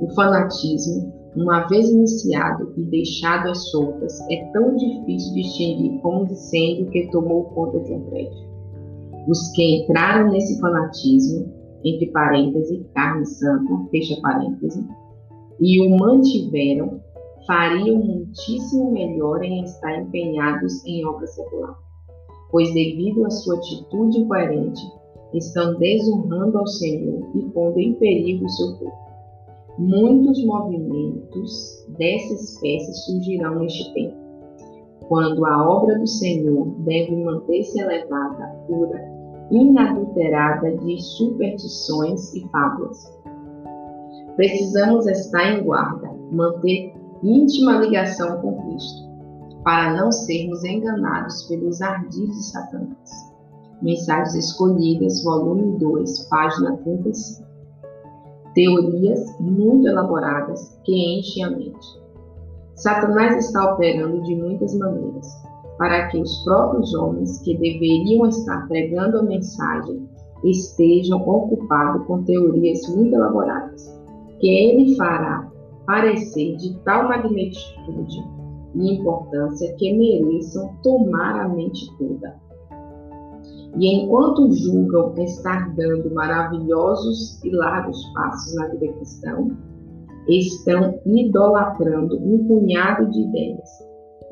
O 0.00 0.08
fanatismo, 0.14 1.12
uma 1.36 1.66
vez 1.66 1.90
iniciado 1.90 2.72
e 2.76 2.84
deixado 2.84 3.50
às 3.50 3.68
soltas, 3.70 4.16
é 4.30 4.44
tão 4.52 4.76
difícil 4.76 5.34
de 5.34 5.40
extinguir 5.40 6.00
como 6.00 6.22
o 6.22 6.32
incêndio 6.32 6.86
que 6.90 7.10
tomou 7.10 7.44
conta 7.46 7.80
de 7.80 7.94
um 7.94 8.00
prédio. 8.04 8.48
Os 9.26 9.50
que 9.52 9.80
entraram 9.80 10.30
nesse 10.30 10.60
fanatismo 10.60 11.52
entre 11.84 12.06
parênteses, 12.12 12.86
carne 12.94 13.26
santa, 13.26 13.88
fecha 13.90 14.20
parêntese, 14.22 14.86
e 15.60 15.80
o 15.80 15.96
mantiveram, 15.98 17.00
fariam 17.46 17.96
muitíssimo 17.98 18.92
melhor 18.92 19.42
em 19.42 19.64
estar 19.64 20.00
empenhados 20.00 20.84
em 20.84 21.04
obra 21.06 21.26
secular, 21.26 21.78
pois, 22.50 22.72
devido 22.72 23.24
à 23.26 23.30
sua 23.30 23.56
atitude 23.56 24.18
incoerente, 24.18 24.82
estão 25.32 25.74
desonrando 25.78 26.58
ao 26.58 26.66
Senhor 26.66 27.22
e 27.34 27.42
pondo 27.50 27.78
em 27.78 27.94
perigo 27.94 28.44
o 28.44 28.48
seu 28.48 28.76
povo. 28.78 29.04
Muitos 29.76 30.44
movimentos 30.44 31.84
dessa 31.98 32.34
espécie 32.34 32.94
surgirão 33.04 33.58
neste 33.58 33.92
tempo, 33.92 34.16
quando 35.08 35.44
a 35.44 35.68
obra 35.68 35.98
do 35.98 36.06
Senhor 36.06 36.66
deve 36.84 37.16
manter-se 37.16 37.80
elevada, 37.80 38.46
pura, 38.68 39.02
inadulterada 39.50 40.76
de 40.76 41.02
superstições 41.02 42.32
e 42.34 42.48
fábulas. 42.50 43.12
Precisamos 44.36 45.06
estar 45.06 45.58
em 45.58 45.64
guarda, 45.64 46.08
manter 46.30 46.93
íntima 47.24 47.78
ligação 47.78 48.40
com 48.40 48.54
Cristo, 48.62 49.08
para 49.64 49.96
não 49.96 50.12
sermos 50.12 50.62
enganados 50.62 51.44
pelos 51.44 51.80
ardis 51.80 52.28
de 52.28 52.44
Satanás. 52.44 53.34
Mensagens 53.80 54.34
Escolhidas, 54.34 55.24
volume 55.24 55.78
2, 55.78 56.28
página 56.28 56.76
35 56.78 57.44
teorias 58.54 59.36
muito 59.40 59.88
elaboradas 59.88 60.80
que 60.84 61.18
enchem 61.18 61.44
a 61.44 61.50
mente. 61.50 62.04
Satanás 62.76 63.46
está 63.46 63.72
operando 63.72 64.22
de 64.22 64.36
muitas 64.36 64.74
maneiras 64.78 65.26
para 65.78 66.06
que 66.08 66.20
os 66.20 66.44
próprios 66.44 66.94
homens 66.94 67.40
que 67.40 67.56
deveriam 67.58 68.28
estar 68.28 68.66
pregando 68.68 69.18
a 69.18 69.22
mensagem 69.24 70.08
estejam 70.44 71.18
ocupados 71.26 72.06
com 72.06 72.22
teorias 72.22 72.80
muito 72.94 73.14
elaboradas, 73.14 74.00
que 74.38 74.48
ele 74.48 74.94
fará 74.96 75.43
parecer 75.86 76.56
de 76.56 76.78
tal 76.84 77.08
magnitude 77.08 78.24
e 78.74 78.94
importância 78.94 79.74
que 79.76 79.92
mereçam 79.92 80.74
tomar 80.82 81.40
a 81.40 81.48
mente 81.48 81.86
toda 81.98 82.44
e 83.76 83.88
enquanto 83.88 84.52
julgam 84.52 85.14
estar 85.18 85.74
dando 85.74 86.14
maravilhosos 86.14 87.42
e 87.42 87.50
largos 87.50 88.00
passos 88.14 88.54
na 88.54 88.68
vida 88.68 88.92
cristã, 88.92 89.48
estão 90.28 91.00
idolatrando 91.04 92.16
um 92.16 92.46
punhado 92.46 93.10
de 93.10 93.20
ideias, 93.20 93.68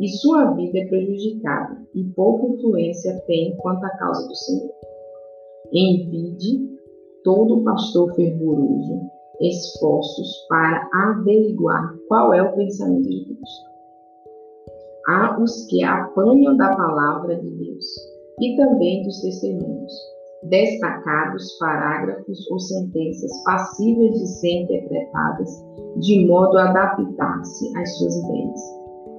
e 0.01 0.09
sua 0.09 0.53
vida 0.53 0.79
é 0.79 0.87
prejudicada 0.87 1.77
e 1.95 2.05
pouca 2.15 2.55
influência 2.55 3.21
tem 3.27 3.57
quanto 3.57 3.85
à 3.85 3.91
causa 3.91 4.27
do 4.27 4.35
Senhor. 4.35 4.71
Envide 5.73 6.71
todo 7.25 7.63
pastor 7.65 8.15
fervoroso 8.15 9.01
esforços 9.43 10.47
para 10.49 10.89
averiguar 10.93 11.95
qual 12.09 12.33
é 12.33 12.43
o 12.43 12.53
pensamento 12.55 13.09
de 13.09 13.25
Cristo. 13.25 13.73
Há 15.09 15.43
os 15.43 15.67
que 15.67 15.83
apanham 15.83 16.57
da 16.57 16.77
palavra 16.77 17.37
de 17.37 17.51
Deus 17.51 17.85
e 18.41 18.57
também 18.57 19.03
dos 19.03 19.21
testemunhos, 19.21 19.93
destacados 20.45 21.59
parágrafos 21.59 22.51
ou 22.51 22.59
sentenças 22.61 23.31
passíveis 23.45 24.13
de 24.13 24.27
ser 24.27 24.63
interpretadas 24.63 25.65
de 25.99 26.27
modo 26.27 26.57
a 26.59 26.71
adaptar-se 26.71 27.77
às 27.77 27.99
suas 27.99 28.17
ideias, 28.17 28.61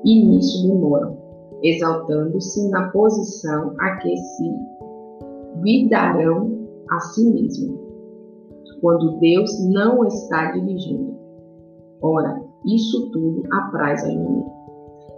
e 0.05 0.25
nisso 0.25 0.67
demoram, 0.67 1.17
exaltando-se 1.61 2.69
na 2.69 2.89
posição 2.89 3.75
a 3.79 3.97
que 3.97 4.17
se 4.17 4.51
vidarão 5.61 6.67
a 6.89 6.99
si 6.99 7.29
mesmo, 7.31 7.82
quando 8.83 9.17
Deus 9.19 9.49
não 9.69 10.05
está 10.05 10.51
dirigindo. 10.51 11.17
Ora, 12.01 12.43
isso 12.65 13.09
tudo 13.11 13.41
apraz 13.49 14.03
a 14.03 14.11
inimigo. 14.11 14.51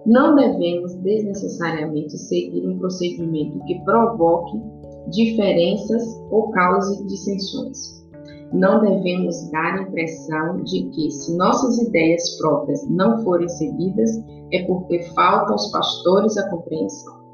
Não 0.06 0.36
devemos 0.36 0.94
desnecessariamente 0.98 2.16
seguir 2.16 2.68
um 2.68 2.78
procedimento 2.78 3.58
que 3.66 3.84
provoque 3.84 4.62
diferenças 5.10 6.04
ou 6.30 6.52
cause 6.52 7.04
dissensões. 7.08 8.06
Não 8.54 8.82
devemos 8.82 9.50
dar 9.50 9.80
a 9.80 9.82
impressão 9.82 10.62
de 10.64 10.84
que, 10.92 11.10
se 11.10 11.36
nossas 11.36 11.80
ideias 11.80 12.38
próprias 12.38 12.88
não 12.88 13.24
forem 13.24 13.50
seguidas, 13.50 14.12
é 14.54 14.64
porque 14.68 15.02
falta 15.16 15.54
aos 15.54 15.72
pastores 15.72 16.38
a 16.38 16.48
compreensão. 16.52 17.25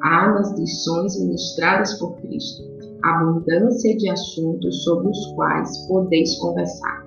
Nas 0.00 0.58
lições 0.58 1.20
ministradas 1.20 1.94
por 1.94 2.16
Cristo 2.16 2.62
abundância 3.02 3.96
de 3.96 4.08
assuntos 4.10 4.82
sobre 4.82 5.08
os 5.08 5.26
quais 5.34 5.86
podeis 5.86 6.36
conversar, 6.38 7.06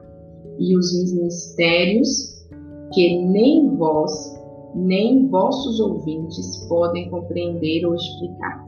e 0.58 0.76
os 0.78 1.14
mistérios 1.14 2.46
que 2.94 3.18
nem 3.26 3.76
vós 3.76 4.40
nem 4.74 5.28
vossos 5.28 5.80
ouvintes 5.82 6.66
podem 6.70 7.10
compreender 7.10 7.86
ou 7.86 7.94
explicar. 7.94 8.66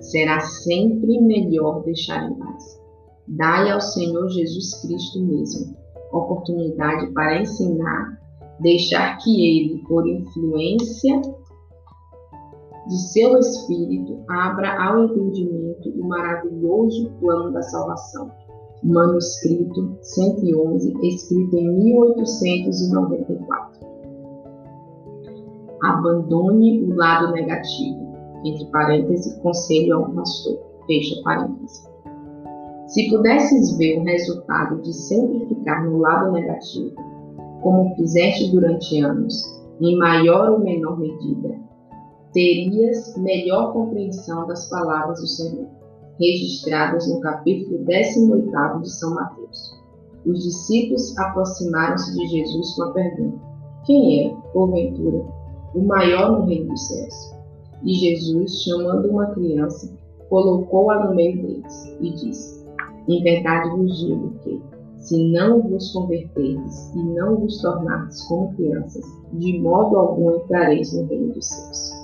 Será 0.00 0.40
sempre 0.40 1.20
melhor 1.20 1.82
deixar 1.82 2.30
em 2.30 2.34
paz. 2.34 2.80
Dai 3.28 3.70
ao 3.70 3.80
Senhor 3.80 4.26
Jesus 4.30 4.80
Cristo 4.80 5.20
mesmo 5.20 5.76
oportunidade 6.12 7.12
para 7.12 7.40
ensinar, 7.40 8.18
deixar 8.60 9.18
que 9.18 9.30
Ele, 9.46 9.82
por 9.86 10.08
influência 10.08 11.20
de 12.90 12.98
seu 12.98 13.38
Espírito, 13.38 14.18
abra 14.28 14.78
ao 14.82 15.04
entendimento 15.04 15.88
o 15.90 16.06
maravilhoso 16.06 17.10
plano 17.20 17.52
da 17.52 17.62
salvação. 17.62 18.30
Manuscrito 18.82 19.96
111, 20.02 20.94
escrito 21.02 21.56
em 21.56 21.78
1894 21.78 23.80
abandone 25.82 26.84
o 26.84 26.94
lado 26.94 27.32
negativo. 27.32 28.10
Entre 28.44 28.64
parênteses, 28.66 29.34
conselho 29.38 29.96
ao 29.96 30.10
pastor. 30.12 30.58
Fecha 30.86 31.20
parênteses. 31.22 31.88
Se 32.86 33.08
pudesses 33.10 33.76
ver 33.76 34.00
o 34.00 34.04
resultado 34.04 34.80
de 34.82 34.92
sempre 34.92 35.46
ficar 35.46 35.84
no 35.84 35.98
lado 35.98 36.32
negativo, 36.32 36.94
como 37.62 37.94
fizeste 37.94 38.50
durante 38.50 39.00
anos, 39.00 39.60
em 39.80 39.96
maior 39.96 40.52
ou 40.52 40.60
menor 40.60 40.98
medida, 40.98 41.54
terias 42.32 43.16
melhor 43.16 43.72
compreensão 43.72 44.46
das 44.46 44.68
palavras 44.68 45.20
do 45.20 45.26
Senhor, 45.26 45.66
registradas 46.18 47.08
no 47.08 47.20
capítulo 47.20 47.84
18 47.84 48.80
de 48.82 48.90
São 48.90 49.14
Mateus. 49.14 49.80
Os 50.26 50.44
discípulos 50.44 51.16
aproximaram-se 51.18 52.14
de 52.14 52.26
Jesus 52.26 52.74
com 52.74 52.82
a 52.84 52.92
pergunta: 52.92 53.40
Quem 53.86 54.28
é, 54.28 54.34
porventura, 54.52 55.24
o 55.74 55.82
maior 55.82 56.40
no 56.40 56.46
reino 56.46 56.68
dos 56.68 56.88
céus. 56.88 57.40
E 57.82 57.94
Jesus, 57.94 58.62
chamando 58.62 59.08
uma 59.08 59.26
criança, 59.30 59.90
colocou-a 60.28 61.06
no 61.06 61.14
meio 61.14 61.40
deles 61.42 61.96
e 62.00 62.10
disse: 62.14 62.66
Em 63.08 63.22
verdade 63.22 63.70
vos 63.70 63.98
digo 63.98 64.34
que, 64.44 64.60
se 64.98 65.32
não 65.32 65.62
vos 65.62 65.90
converterdes 65.92 66.94
e 66.94 67.02
não 67.02 67.36
vos 67.36 67.60
tornardes 67.62 68.22
como 68.28 68.54
crianças, 68.54 69.04
de 69.32 69.58
modo 69.58 69.96
algum 69.96 70.36
entrareis 70.36 70.92
no 70.92 71.06
reino 71.06 71.32
dos 71.32 71.46
céus. 71.46 71.99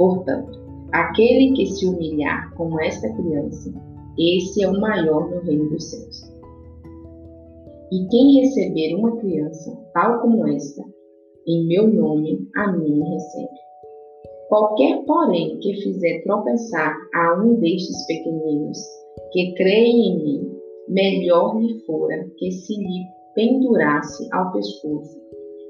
Portanto, 0.00 0.58
aquele 0.92 1.52
que 1.52 1.66
se 1.66 1.86
humilhar 1.86 2.54
como 2.54 2.80
esta 2.80 3.06
criança, 3.12 3.70
esse 4.18 4.62
é 4.62 4.66
o 4.66 4.80
maior 4.80 5.28
no 5.28 5.42
reino 5.42 5.68
dos 5.68 5.90
céus. 5.90 6.32
E 7.92 8.06
quem 8.08 8.40
receber 8.40 8.94
uma 8.94 9.18
criança 9.18 9.78
tal 9.92 10.22
como 10.22 10.46
esta, 10.48 10.82
em 11.46 11.66
meu 11.66 11.86
nome 11.86 12.48
a 12.56 12.72
mim 12.72 13.02
recebe. 13.10 13.50
Qualquer, 14.48 15.04
porém, 15.04 15.58
que 15.58 15.74
fizer 15.82 16.22
tropeçar 16.22 16.96
a 17.14 17.34
um 17.34 17.60
destes 17.60 18.06
pequeninos 18.06 18.78
que 19.32 19.52
creem 19.52 20.06
em 20.06 20.24
mim, 20.24 20.58
melhor 20.88 21.60
lhe 21.60 21.78
fora 21.80 22.26
que 22.38 22.50
se 22.50 22.74
lhe 22.74 23.04
pendurasse 23.34 24.26
ao 24.32 24.50
pescoço 24.50 25.20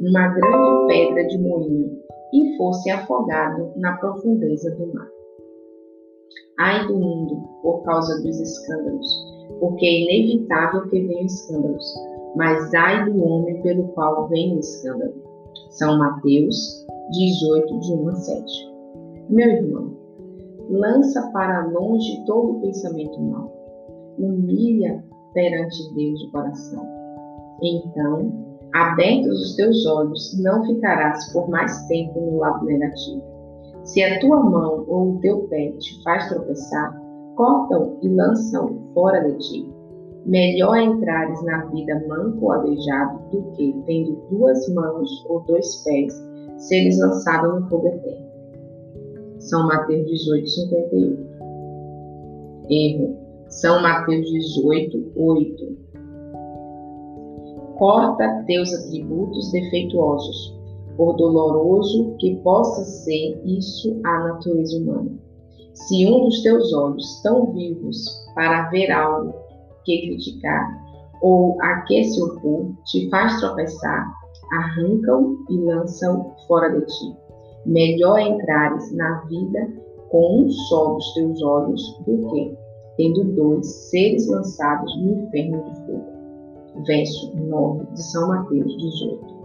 uma 0.00 0.28
grande 0.28 0.86
pedra 0.86 1.26
de 1.26 1.38
moinho 1.38 2.00
e 2.32 2.56
fosse 2.56 2.90
afogado 2.90 3.72
na 3.76 3.96
profundeza 3.96 4.70
do 4.76 4.92
mar. 4.94 5.08
Ai 6.58 6.86
do 6.86 6.98
mundo 6.98 7.42
por 7.62 7.82
causa 7.82 8.22
dos 8.22 8.38
escândalos, 8.38 9.06
porque 9.58 9.86
é 9.86 10.02
inevitável 10.02 10.88
que 10.88 11.06
venham 11.06 11.26
escândalos, 11.26 11.94
mas 12.36 12.72
ai 12.74 13.04
do 13.10 13.24
homem 13.24 13.60
pelo 13.62 13.88
qual 13.88 14.28
vem 14.28 14.56
o 14.56 14.60
escândalo. 14.60 15.14
São 15.70 15.98
Mateus 15.98 16.86
18, 17.10 17.80
de 17.80 17.92
1 17.94 18.08
a 18.08 18.14
7. 18.14 18.70
Meu 19.30 19.48
irmão, 19.48 19.96
lança 20.68 21.30
para 21.32 21.66
longe 21.66 22.24
todo 22.26 22.60
pensamento 22.60 23.20
mau. 23.20 23.52
Humilha 24.18 25.02
perante 25.32 25.94
Deus 25.94 26.22
o 26.24 26.30
coração. 26.30 26.86
Então, 27.62 28.49
abertos 28.72 29.40
os 29.42 29.56
teus 29.56 29.86
olhos, 29.86 30.38
não 30.40 30.64
ficarás 30.64 31.32
por 31.32 31.48
mais 31.48 31.86
tempo 31.86 32.20
no 32.20 32.38
lado 32.38 32.64
negativo. 32.64 33.22
Se 33.84 34.02
a 34.02 34.20
tua 34.20 34.40
mão 34.40 34.84
ou 34.86 35.14
o 35.14 35.20
teu 35.20 35.48
pé 35.48 35.72
te 35.78 36.02
faz 36.02 36.28
tropeçar, 36.28 37.00
corta-o 37.36 37.98
e 38.02 38.08
lança-o 38.08 38.78
fora 38.94 39.20
de 39.20 39.38
ti. 39.38 39.80
Melhor 40.26 40.76
entrares 40.76 41.42
na 41.44 41.64
vida 41.66 42.04
manco 42.06 42.44
ou 42.44 42.52
aleijado 42.52 43.18
do 43.30 43.42
que, 43.52 43.74
tendo 43.86 44.20
duas 44.30 44.68
mãos 44.74 45.08
ou 45.28 45.40
dois 45.40 45.82
pés, 45.82 46.14
seres 46.58 47.00
lançado 47.00 47.60
no 47.60 47.68
fogo 47.68 47.88
eterno. 47.88 48.30
São 49.38 49.66
Mateus 49.66 50.06
18, 50.06 50.48
58. 50.48 51.30
Erro. 52.68 53.16
São 53.48 53.82
Mateus 53.82 54.30
18, 54.30 55.12
8. 55.16 55.89
Corta 57.80 58.44
teus 58.46 58.74
atributos 58.74 59.52
defeituosos, 59.52 60.54
por 60.98 61.16
doloroso 61.16 62.14
que 62.18 62.36
possa 62.42 62.84
ser 62.84 63.40
isso 63.46 63.98
a 64.04 64.18
natureza 64.28 64.76
humana. 64.76 65.10
Se 65.72 66.06
um 66.06 66.24
dos 66.24 66.42
teus 66.42 66.74
olhos 66.74 67.22
tão 67.22 67.50
vivos 67.54 68.04
para 68.34 68.68
ver 68.68 68.92
algo 68.92 69.32
que 69.86 70.08
criticar, 70.08 70.78
ou 71.22 71.56
a 71.62 71.80
que 71.86 72.04
se 72.04 72.20
te 72.84 73.08
faz 73.08 73.40
tropeçar, 73.40 74.12
arranca-o 74.52 75.38
e 75.48 75.56
lança-o 75.64 76.34
fora 76.46 76.68
de 76.68 76.84
ti. 76.84 77.16
Melhor 77.64 78.18
entrares 78.18 78.94
na 78.94 79.22
vida 79.22 79.72
com 80.10 80.42
um 80.42 80.50
só 80.50 80.92
dos 80.92 81.14
teus 81.14 81.42
olhos 81.42 81.80
do 82.06 82.28
que, 82.28 82.54
tendo 82.98 83.24
dois, 83.34 83.66
seres 83.88 84.28
lançados 84.28 84.94
no 84.98 85.24
inferno 85.24 85.64
de 85.64 85.86
fogo. 85.86 86.19
Verso 86.86 87.36
9 87.36 87.84
de 87.92 88.02
São 88.02 88.28
Mateus 88.28 88.76
18. 88.76 89.40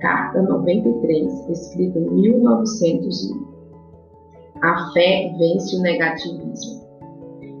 Carta 0.00 0.42
93, 0.42 1.48
escrita 1.48 1.98
em 1.98 2.10
1901. 2.10 3.46
A 4.62 4.92
fé 4.92 5.34
vence 5.38 5.76
o 5.76 5.82
negativismo. 5.82 6.86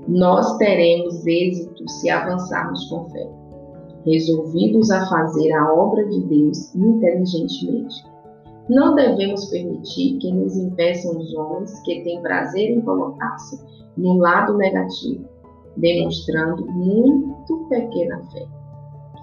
Nós 0.08 0.56
teremos 0.58 1.26
êxito 1.26 1.88
se 1.88 2.10
avançarmos 2.10 2.88
com 2.88 3.08
fé, 3.10 3.28
resolvidos 4.04 4.90
a 4.90 5.06
fazer 5.08 5.52
a 5.52 5.72
obra 5.72 6.04
de 6.04 6.20
Deus 6.24 6.74
inteligentemente. 6.74 8.04
Não 8.68 8.94
devemos 8.94 9.46
permitir 9.46 10.18
que 10.18 10.32
nos 10.32 10.56
impeçam 10.56 11.18
os 11.18 11.34
homens 11.34 11.80
que 11.80 12.02
têm 12.02 12.22
prazer 12.22 12.70
em 12.70 12.80
colocar-se 12.80 13.60
no 13.96 14.18
lado 14.18 14.56
negativo, 14.56 15.24
demonstrando 15.76 16.66
muito 16.66 17.66
pequena 17.68 18.22
fé. 18.32 18.46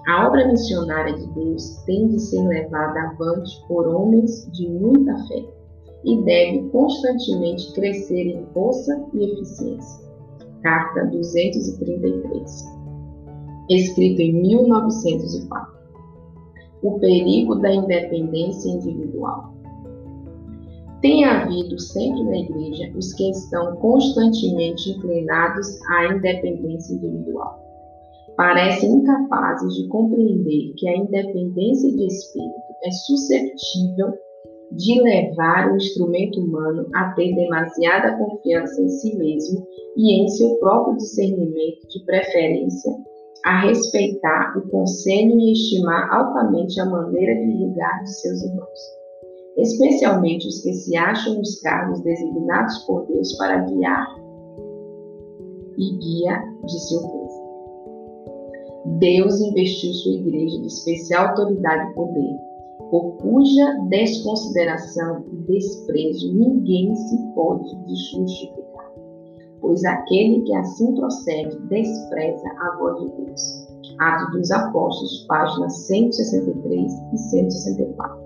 A 0.06 0.26
obra 0.28 0.46
missionária 0.48 1.14
de 1.14 1.26
Deus 1.28 1.82
tem 1.86 2.08
de 2.08 2.20
ser 2.20 2.46
levada 2.46 3.00
avante 3.00 3.64
por 3.66 3.86
homens 3.88 4.46
de 4.52 4.68
muita 4.68 5.16
fé 5.26 5.44
e 6.04 6.22
deve 6.24 6.68
constantemente 6.68 7.72
crescer 7.72 8.26
em 8.26 8.44
força 8.52 9.02
e 9.14 9.24
eficiência. 9.24 10.04
Carta 10.62 11.06
233, 11.06 12.64
escrito 13.70 14.20
em 14.20 14.42
1904. 14.42 15.74
O 16.82 16.98
perigo 16.98 17.54
da 17.56 17.74
independência 17.74 18.70
individual. 18.70 19.53
Tem 21.04 21.22
havido 21.22 21.78
sempre 21.78 22.24
na 22.24 22.38
Igreja 22.38 22.90
os 22.96 23.12
que 23.12 23.28
estão 23.28 23.76
constantemente 23.76 24.88
inclinados 24.88 25.78
à 25.90 26.06
independência 26.06 26.94
individual. 26.94 27.62
Parecem 28.38 28.90
incapazes 28.90 29.74
de 29.74 29.86
compreender 29.88 30.72
que 30.78 30.88
a 30.88 30.96
independência 30.96 31.94
de 31.94 32.06
espírito 32.06 32.54
é 32.84 32.90
suscetível 32.90 34.14
de 34.72 35.02
levar 35.02 35.70
o 35.70 35.76
instrumento 35.76 36.40
humano 36.40 36.88
a 36.94 37.12
ter 37.12 37.34
demasiada 37.34 38.16
confiança 38.16 38.80
em 38.80 38.88
si 38.88 39.14
mesmo 39.18 39.62
e 39.98 40.22
em 40.22 40.28
seu 40.28 40.56
próprio 40.56 40.96
discernimento 40.96 41.86
de 41.86 42.02
preferência, 42.06 42.90
a 43.44 43.60
respeitar 43.60 44.56
o 44.56 44.70
conselho 44.70 45.38
e 45.38 45.52
estimar 45.52 46.10
altamente 46.10 46.80
a 46.80 46.86
maneira 46.86 47.34
de 47.44 47.58
julgar 47.58 48.02
de 48.04 48.10
seus 48.10 48.42
irmãos, 48.42 49.03
especialmente 49.56 50.48
os 50.48 50.60
que 50.60 50.72
se 50.72 50.96
acham 50.96 51.34
nos 51.34 51.60
cargos 51.60 52.00
designados 52.02 52.78
por 52.86 53.06
Deus 53.06 53.36
para 53.36 53.60
guiar 53.60 54.06
e 55.78 55.96
guia 55.98 56.42
de 56.64 56.88
seu 56.88 57.00
povo. 57.00 57.44
Deus 58.98 59.40
investiu 59.40 59.92
sua 59.92 60.12
igreja 60.12 60.60
de 60.60 60.66
especial 60.66 61.28
autoridade 61.28 61.90
e 61.90 61.94
poder, 61.94 62.38
por 62.90 63.16
cuja 63.16 63.78
desconsideração 63.88 65.24
e 65.32 65.36
desprezo 65.52 66.34
ninguém 66.34 66.94
se 66.94 67.16
pode 67.34 67.68
justificar, 67.88 68.92
pois 69.60 69.84
aquele 69.84 70.42
que 70.42 70.54
assim 70.54 70.94
procede 70.94 71.58
despreza 71.68 72.48
a 72.58 72.76
voz 72.78 73.00
de 73.00 73.24
Deus. 73.24 73.64
Atos 74.00 74.32
dos 74.32 74.50
Apóstolos, 74.50 75.24
páginas 75.28 75.86
163 75.86 76.92
e 77.12 77.18
164, 77.18 78.23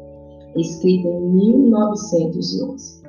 escrita 0.57 1.09
em 1.09 1.21
1911. 1.31 3.03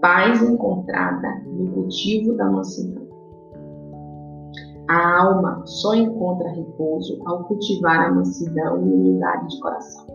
Paz 0.00 0.42
encontrada 0.42 1.42
no 1.46 1.72
cultivo 1.72 2.36
da 2.36 2.50
mansidão. 2.50 3.04
A 4.88 5.22
alma 5.22 5.62
só 5.64 5.94
encontra 5.94 6.50
repouso 6.50 7.18
ao 7.24 7.44
cultivar 7.44 8.08
a 8.08 8.14
mansidão 8.14 8.76
e 8.76 8.92
humildade 8.92 9.48
de 9.48 9.60
coração. 9.60 10.06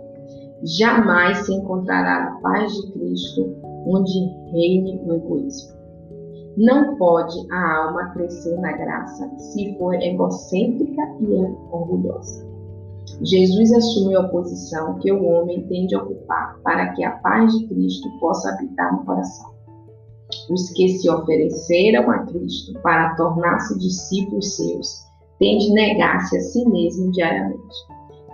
Jamais 0.63 1.39
se 1.39 1.53
encontrará 1.53 2.25
a 2.25 2.31
paz 2.41 2.71
de 2.73 2.91
Cristo 2.91 3.55
onde 3.87 4.19
reine 4.51 5.01
o 5.05 5.13
egoísmo. 5.13 5.79
Não 6.57 6.97
pode 6.97 7.35
a 7.51 7.77
alma 7.85 8.09
crescer 8.09 8.59
na 8.59 8.73
graça 8.73 9.31
se 9.37 9.77
for 9.77 9.95
egocêntrica 9.95 11.01
e 11.21 11.33
orgulhosa. 11.71 12.48
Jesus 13.23 13.71
assumiu 13.73 14.19
a 14.19 14.27
posição 14.29 14.97
que 14.99 15.11
o 15.11 15.23
homem 15.25 15.67
tem 15.67 15.87
de 15.87 15.95
ocupar 15.95 16.59
para 16.63 16.93
que 16.93 17.03
a 17.03 17.11
paz 17.17 17.51
de 17.57 17.67
Cristo 17.67 18.09
possa 18.19 18.49
habitar 18.49 18.93
no 18.93 19.05
coração 19.05 19.59
os 20.49 20.69
que 20.71 20.87
se 20.89 21.09
ofereceram 21.09 22.09
a 22.11 22.19
Cristo 22.25 22.73
para 22.81 23.15
tornar-se 23.15 23.77
discípulos 23.79 24.55
seus, 24.55 25.05
têm 25.39 25.57
de 25.57 25.71
negar-se 25.71 26.37
a 26.37 26.41
si 26.41 26.63
mesmo 26.69 27.11
diariamente. 27.11 27.75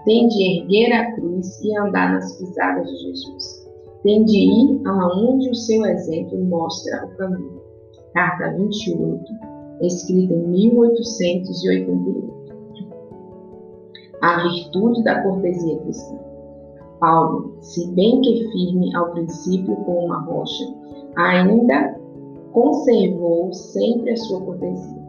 Têm 0.06 0.28
de 0.28 0.60
erguer 0.60 0.92
a 0.94 1.14
cruz 1.16 1.60
e 1.64 1.78
andar 1.78 2.14
nas 2.14 2.38
pisadas 2.38 2.88
de 2.88 2.98
Jesus. 2.98 3.66
Têm 4.04 4.24
de 4.26 4.38
ir 4.38 4.82
aonde 4.86 5.50
o 5.50 5.56
seu 5.56 5.84
exemplo 5.86 6.44
mostra 6.46 7.06
o 7.06 7.18
caminho. 7.18 7.62
Carta 8.14 8.56
28, 8.56 9.24
escrita 9.82 10.34
em 10.34 10.48
1888. 10.48 12.35
A 14.22 14.42
virtude 14.42 15.04
da 15.04 15.22
cortesia 15.22 15.78
cristã. 15.80 16.18
Paulo, 17.00 17.58
se 17.62 17.92
bem 17.92 18.22
que 18.22 18.50
firme 18.52 18.96
ao 18.96 19.12
princípio 19.12 19.76
com 19.76 20.06
uma 20.06 20.22
rocha, 20.22 20.64
ainda 21.18 22.00
conservou 22.52 23.54
sempre 23.54 24.12
a 24.12 24.18
sua 24.18 24.42
cortesia. 24.42 25.06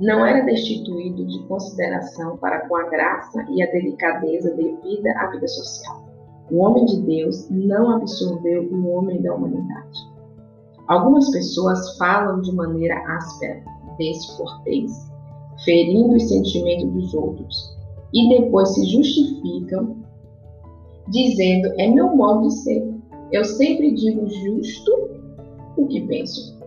Não 0.00 0.24
era 0.24 0.44
destituído 0.46 1.26
de 1.26 1.42
consideração 1.46 2.38
para 2.38 2.66
com 2.66 2.76
a 2.76 2.88
graça 2.88 3.44
e 3.50 3.62
a 3.62 3.70
delicadeza 3.70 4.54
devida 4.54 5.12
à 5.18 5.26
vida 5.30 5.46
social. 5.46 6.02
O 6.50 6.58
homem 6.58 6.86
de 6.86 7.02
Deus 7.02 7.48
não 7.50 7.90
absorveu 7.90 8.62
o 8.72 8.88
homem 8.88 9.20
da 9.20 9.34
humanidade. 9.34 10.10
Algumas 10.88 11.30
pessoas 11.30 11.96
falam 11.98 12.40
de 12.40 12.52
maneira 12.52 12.96
áspera, 13.16 13.62
descortês, 13.98 14.90
ferindo 15.64 16.16
os 16.16 16.28
sentimentos 16.28 16.90
dos 16.90 17.14
outros, 17.14 17.78
e 18.12 18.28
depois 18.28 18.74
se 18.74 18.84
justificam 18.86 19.96
dizendo: 21.08 21.72
é 21.78 21.86
meu 21.88 22.14
modo 22.16 22.48
de 22.48 22.54
ser. 22.54 22.94
Eu 23.32 23.44
sempre 23.44 23.92
digo 23.94 24.28
justo 24.28 25.10
o 25.76 25.86
que 25.86 26.00
penso. 26.02 26.58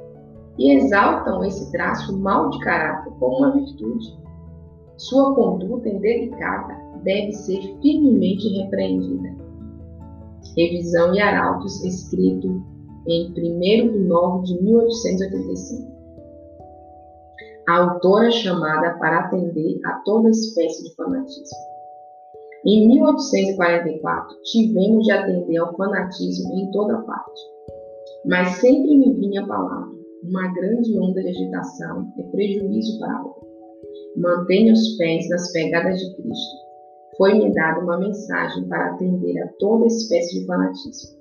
E 0.58 0.72
exaltam 0.76 1.44
esse 1.44 1.72
traço 1.72 2.18
mal 2.20 2.50
de 2.50 2.60
caráter 2.60 3.12
como 3.20 3.38
uma 3.38 3.52
virtude. 3.52 4.18
Sua 4.98 5.34
conduta 5.34 5.90
indelicada 5.90 6.78
deve 7.04 7.34
ser 7.34 7.60
firmemente 7.82 8.48
repreendida. 8.60 9.36
Revisão 10.56 11.14
e 11.16 11.20
Arautos, 11.20 11.84
escrito 11.84 12.64
em 13.08 13.32
1 13.32 13.34
de 13.34 14.00
nove 14.00 14.46
de 14.46 14.64
1885. 14.64 15.93
A 17.68 17.78
autora 17.78 18.30
chamada 18.32 18.98
para 19.00 19.20
atender 19.20 19.80
a 19.86 19.94
toda 20.06 20.30
espécie 20.30 20.84
de 20.84 20.96
fanatismo. 20.96 21.58
Em 22.66 22.88
1844, 22.88 24.38
tivemos 24.44 25.06
de 25.06 25.12
atender 25.12 25.58
ao 25.58 25.76
fanatismo 25.76 26.54
em 26.54 26.72
toda 26.72 27.02
parte 27.04 27.54
mas 28.26 28.56
sempre 28.60 28.98
me 28.98 29.14
vinha 29.14 29.42
a 29.42 29.48
palavra, 29.48 29.92
uma 30.24 30.48
grande 30.54 30.98
onda 30.98 31.22
de 31.22 31.30
agitação 31.30 32.08
e 32.18 32.24
prejuízo 32.24 33.00
para 33.00 33.18
a 33.18 33.22
obra. 33.22 33.44
Mantenha 34.16 34.72
os 34.72 34.96
pés 34.96 35.28
nas 35.30 35.52
pegadas 35.52 36.00
de 36.00 36.16
Cristo. 36.16 36.64
Foi-me 37.18 37.54
dada 37.54 37.82
uma 37.82 37.98
mensagem 37.98 38.66
para 38.70 38.92
atender 38.92 39.38
a 39.42 39.48
toda 39.60 39.86
espécie 39.88 40.40
de 40.40 40.46
fanatismo. 40.46 41.20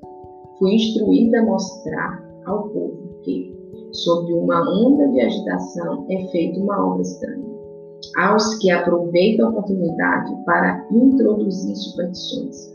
Fui 0.58 0.74
instruída 0.74 1.40
a 1.40 1.44
mostrar 1.44 2.24
ao 2.46 2.68
povo 2.68 3.01
sob 3.92 4.32
uma 4.32 4.60
onda 4.70 5.08
de 5.08 5.20
agitação, 5.20 6.06
é 6.08 6.26
feita 6.28 6.58
uma 6.58 6.92
obra 6.92 7.02
estranha. 7.02 7.52
aos 8.16 8.56
que 8.56 8.70
aproveitam 8.70 9.46
a 9.46 9.50
oportunidade 9.50 10.34
para 10.44 10.86
introduzir 10.90 11.76
superstições. 11.76 12.74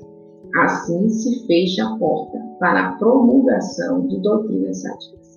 Assim 0.64 1.10
se 1.10 1.46
fecha 1.46 1.86
a 1.86 1.98
porta 1.98 2.40
para 2.60 2.88
a 2.88 2.92
promulgação 2.94 4.08
de 4.08 4.20
doutrinas 4.22 4.82
sáticas. 4.82 5.36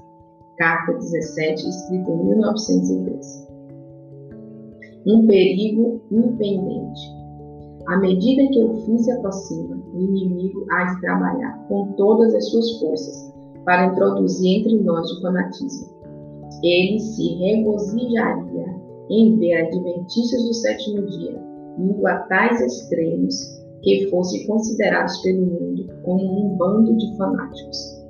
Carta 0.57 0.93
17, 0.93 1.69
escrita 1.69 2.11
em 2.11 2.25
1902. 2.25 3.49
Um 5.07 5.27
perigo 5.27 6.01
impendente. 6.11 7.01
À 7.89 7.99
medida 7.99 8.49
que 8.53 8.63
o 8.63 8.77
fim 8.85 8.97
se 8.99 9.11
aproxima, 9.11 9.77
o 9.93 9.99
inimigo 9.99 10.65
há 10.71 10.85
de 10.85 11.01
trabalhar 11.01 11.67
com 11.69 11.93
todas 11.93 12.35
as 12.35 12.49
suas 12.49 12.79
forças 12.79 13.40
para 13.65 13.87
introduzir 13.87 14.61
entre 14.61 14.79
nós 14.83 15.11
o 15.13 15.23
fanatismo. 15.23 15.89
Ele 16.63 16.99
se 16.99 17.35
regozijaria 17.35 18.67
em 19.11 19.37
ver 19.39 19.67
adventistas 19.67 20.43
do 20.43 20.55
sétimo 20.55 21.07
dia 21.07 21.51
indo 21.79 22.07
a 22.07 22.19
tais 22.21 22.61
extremos 22.61 23.61
que 23.83 24.09
fossem 24.11 24.47
considerados 24.47 25.17
pelo 25.23 25.47
mundo 25.47 25.87
como 26.03 26.23
um 26.23 26.57
bando 26.57 26.97
de 26.97 27.17
fanáticos. 27.17 28.01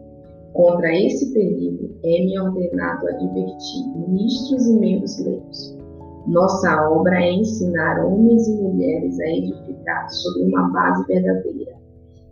Contra 0.53 0.93
esse 0.97 1.33
perigo 1.33 1.91
é-me 2.03 2.39
ordenado 2.41 3.09
advertir 3.09 3.87
ministros 4.09 4.67
e 4.67 4.79
membros 4.81 5.21
gregos. 5.21 5.79
Nossa 6.27 6.91
obra 6.91 7.23
é 7.23 7.33
ensinar 7.33 8.05
homens 8.05 8.49
e 8.49 8.55
mulheres 8.61 9.19
a 9.21 9.29
edificar 9.29 10.11
sobre 10.11 10.43
uma 10.43 10.69
base 10.71 11.07
verdadeira 11.07 11.79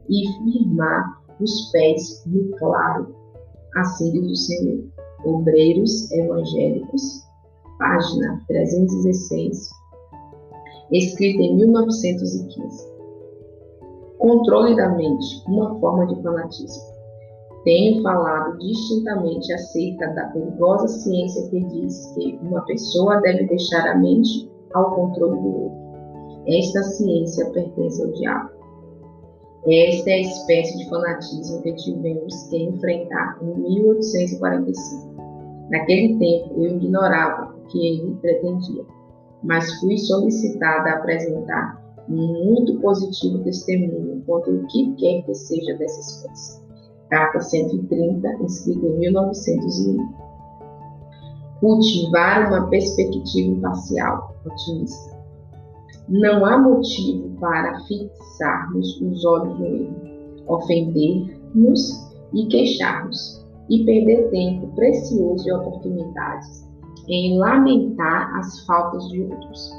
e 0.09 0.26
firmar 0.42 1.17
os 1.40 1.70
pés 1.70 2.22
no 2.27 2.51
claro. 2.57 3.14
Assim 3.77 4.12
diz 4.12 4.31
o 4.31 4.37
Senhor. 4.37 4.85
Obreiros 5.24 6.11
Evangélicos, 6.12 7.24
página 7.79 8.40
316, 8.46 9.68
escrita 10.92 11.42
em 11.42 11.57
1915. 11.57 12.88
Controle 14.18 14.77
da 14.77 14.90
mente, 14.90 15.42
uma 15.48 15.79
forma 15.81 16.07
de 16.07 16.22
fanatismo. 16.22 16.98
Tenho 17.64 18.03
falado 18.03 18.59
distintamente 18.59 19.53
acerca 19.53 20.07
da 20.14 20.27
perigosa 20.29 20.88
ciência 20.88 21.48
que 21.51 21.61
diz 21.64 22.12
que 22.14 22.38
uma 22.42 22.61
pessoa 22.62 23.20
deve 23.20 23.46
deixar 23.46 23.88
a 23.88 23.98
mente 23.98 24.48
ao 24.74 24.94
controle 24.94 25.40
do 25.40 25.62
outro. 25.64 25.79
Esta 26.46 26.83
ciência 26.83 27.51
pertence 27.51 28.03
ao 28.03 28.12
diabo. 28.12 28.58
Esta 29.70 30.09
é 30.09 30.14
a 30.14 30.20
espécie 30.20 30.78
de 30.78 30.88
fanatismo 30.88 31.61
que 31.61 31.74
tivemos 31.74 32.42
que 32.44 32.57
enfrentar 32.57 33.38
em 33.42 33.54
1845. 33.54 35.14
Naquele 35.70 36.18
tempo 36.18 36.54
eu 36.57 36.76
ignorava 36.76 37.54
o 37.54 37.66
que 37.66 37.78
ele 37.87 38.14
pretendia, 38.14 38.83
mas 39.42 39.70
fui 39.78 39.98
solicitada 39.98 40.88
a 40.88 40.94
apresentar 40.94 41.85
um 42.09 42.46
muito 42.46 42.81
positivo 42.81 43.44
testemunho 43.44 44.22
contra 44.24 44.50
o 44.50 44.66
que 44.68 44.94
quer 44.94 45.22
que 45.26 45.35
seja 45.35 45.76
dessa 45.76 46.00
espécie. 46.00 46.62
Carta 47.11 47.38
130, 47.38 48.26
escrita 48.46 48.87
em 48.87 48.98
1901. 49.00 50.09
Cultivar 51.61 52.48
uma 52.48 52.70
perspectiva 52.70 53.50
imparcial, 53.50 54.35
otimista. 54.46 55.17
Não 56.09 56.44
há 56.44 56.59
motivo 56.59 57.29
para 57.38 57.79
fixarmos 57.81 59.01
os 59.01 59.25
olhos 59.25 59.59
no 59.59 59.66
erro, 59.66 59.97
ofender-nos 60.47 62.09
e 62.33 62.47
queixar-nos, 62.47 63.47
e 63.68 63.85
perder 63.85 64.31
tempo 64.31 64.75
precioso 64.75 65.47
e 65.47 65.53
oportunidades 65.53 66.66
em 67.09 67.38
lamentar 67.38 68.35
as 68.38 68.64
faltas 68.64 69.07
de 69.09 69.23
outros. 69.23 69.71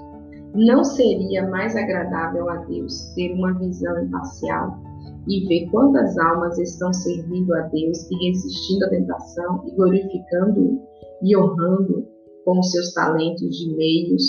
Não 0.55 0.83
seria 0.83 1.47
mais 1.49 1.75
agradável 1.75 2.49
a 2.49 2.57
Deus 2.65 3.13
ter 3.15 3.33
uma 3.33 3.53
visão 3.53 4.03
imparcial 4.03 4.79
e 5.27 5.47
ver 5.47 5.69
quantas 5.69 6.17
almas 6.17 6.57
estão 6.57 6.91
servindo 6.91 7.53
a 7.53 7.61
Deus 7.67 8.09
e 8.09 8.27
resistindo 8.27 8.85
à 8.85 8.89
tentação 8.89 9.63
e 9.67 9.75
glorificando 9.75 10.79
e 11.21 11.37
honrando 11.37 12.07
com 12.45 12.61
seus 12.63 12.93
talentos 12.93 13.55
de 13.57 13.75
meios 13.75 14.23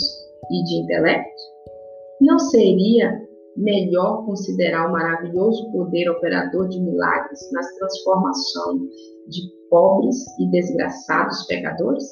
e 0.50 0.64
de 0.64 0.82
intelecto? 0.82 1.49
Não 2.30 2.38
seria 2.38 3.28
melhor 3.56 4.24
considerar 4.24 4.88
o 4.88 4.92
maravilhoso 4.92 5.68
poder 5.72 6.08
operador 6.08 6.68
de 6.68 6.80
milagres 6.80 7.40
nas 7.50 7.66
transformações 7.74 8.82
de 9.28 9.40
pobres 9.68 10.16
e 10.38 10.48
desgraçados 10.52 11.44
pecadores? 11.48 12.04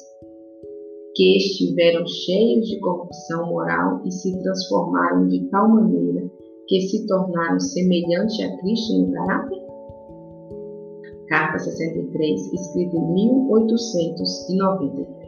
que 1.15 1.37
estiveram 1.37 2.05
cheios 2.05 2.67
de 2.67 2.79
corrupção 2.79 3.49
moral 3.49 4.01
e 4.05 4.11
se 4.11 4.31
transformaram 4.41 5.27
de 5.27 5.49
tal 5.49 5.67
maneira 5.67 6.29
que 6.67 6.81
se 6.81 7.07
tornaram 7.07 7.59
semelhantes 7.59 8.39
a 8.41 8.55
Cristo 8.57 9.01
no 9.01 9.11
caráter? 9.11 9.59
Carta 11.27 11.57
63, 11.59 12.53
escrita 12.53 12.95
em 12.95 13.13
1893. 13.13 15.18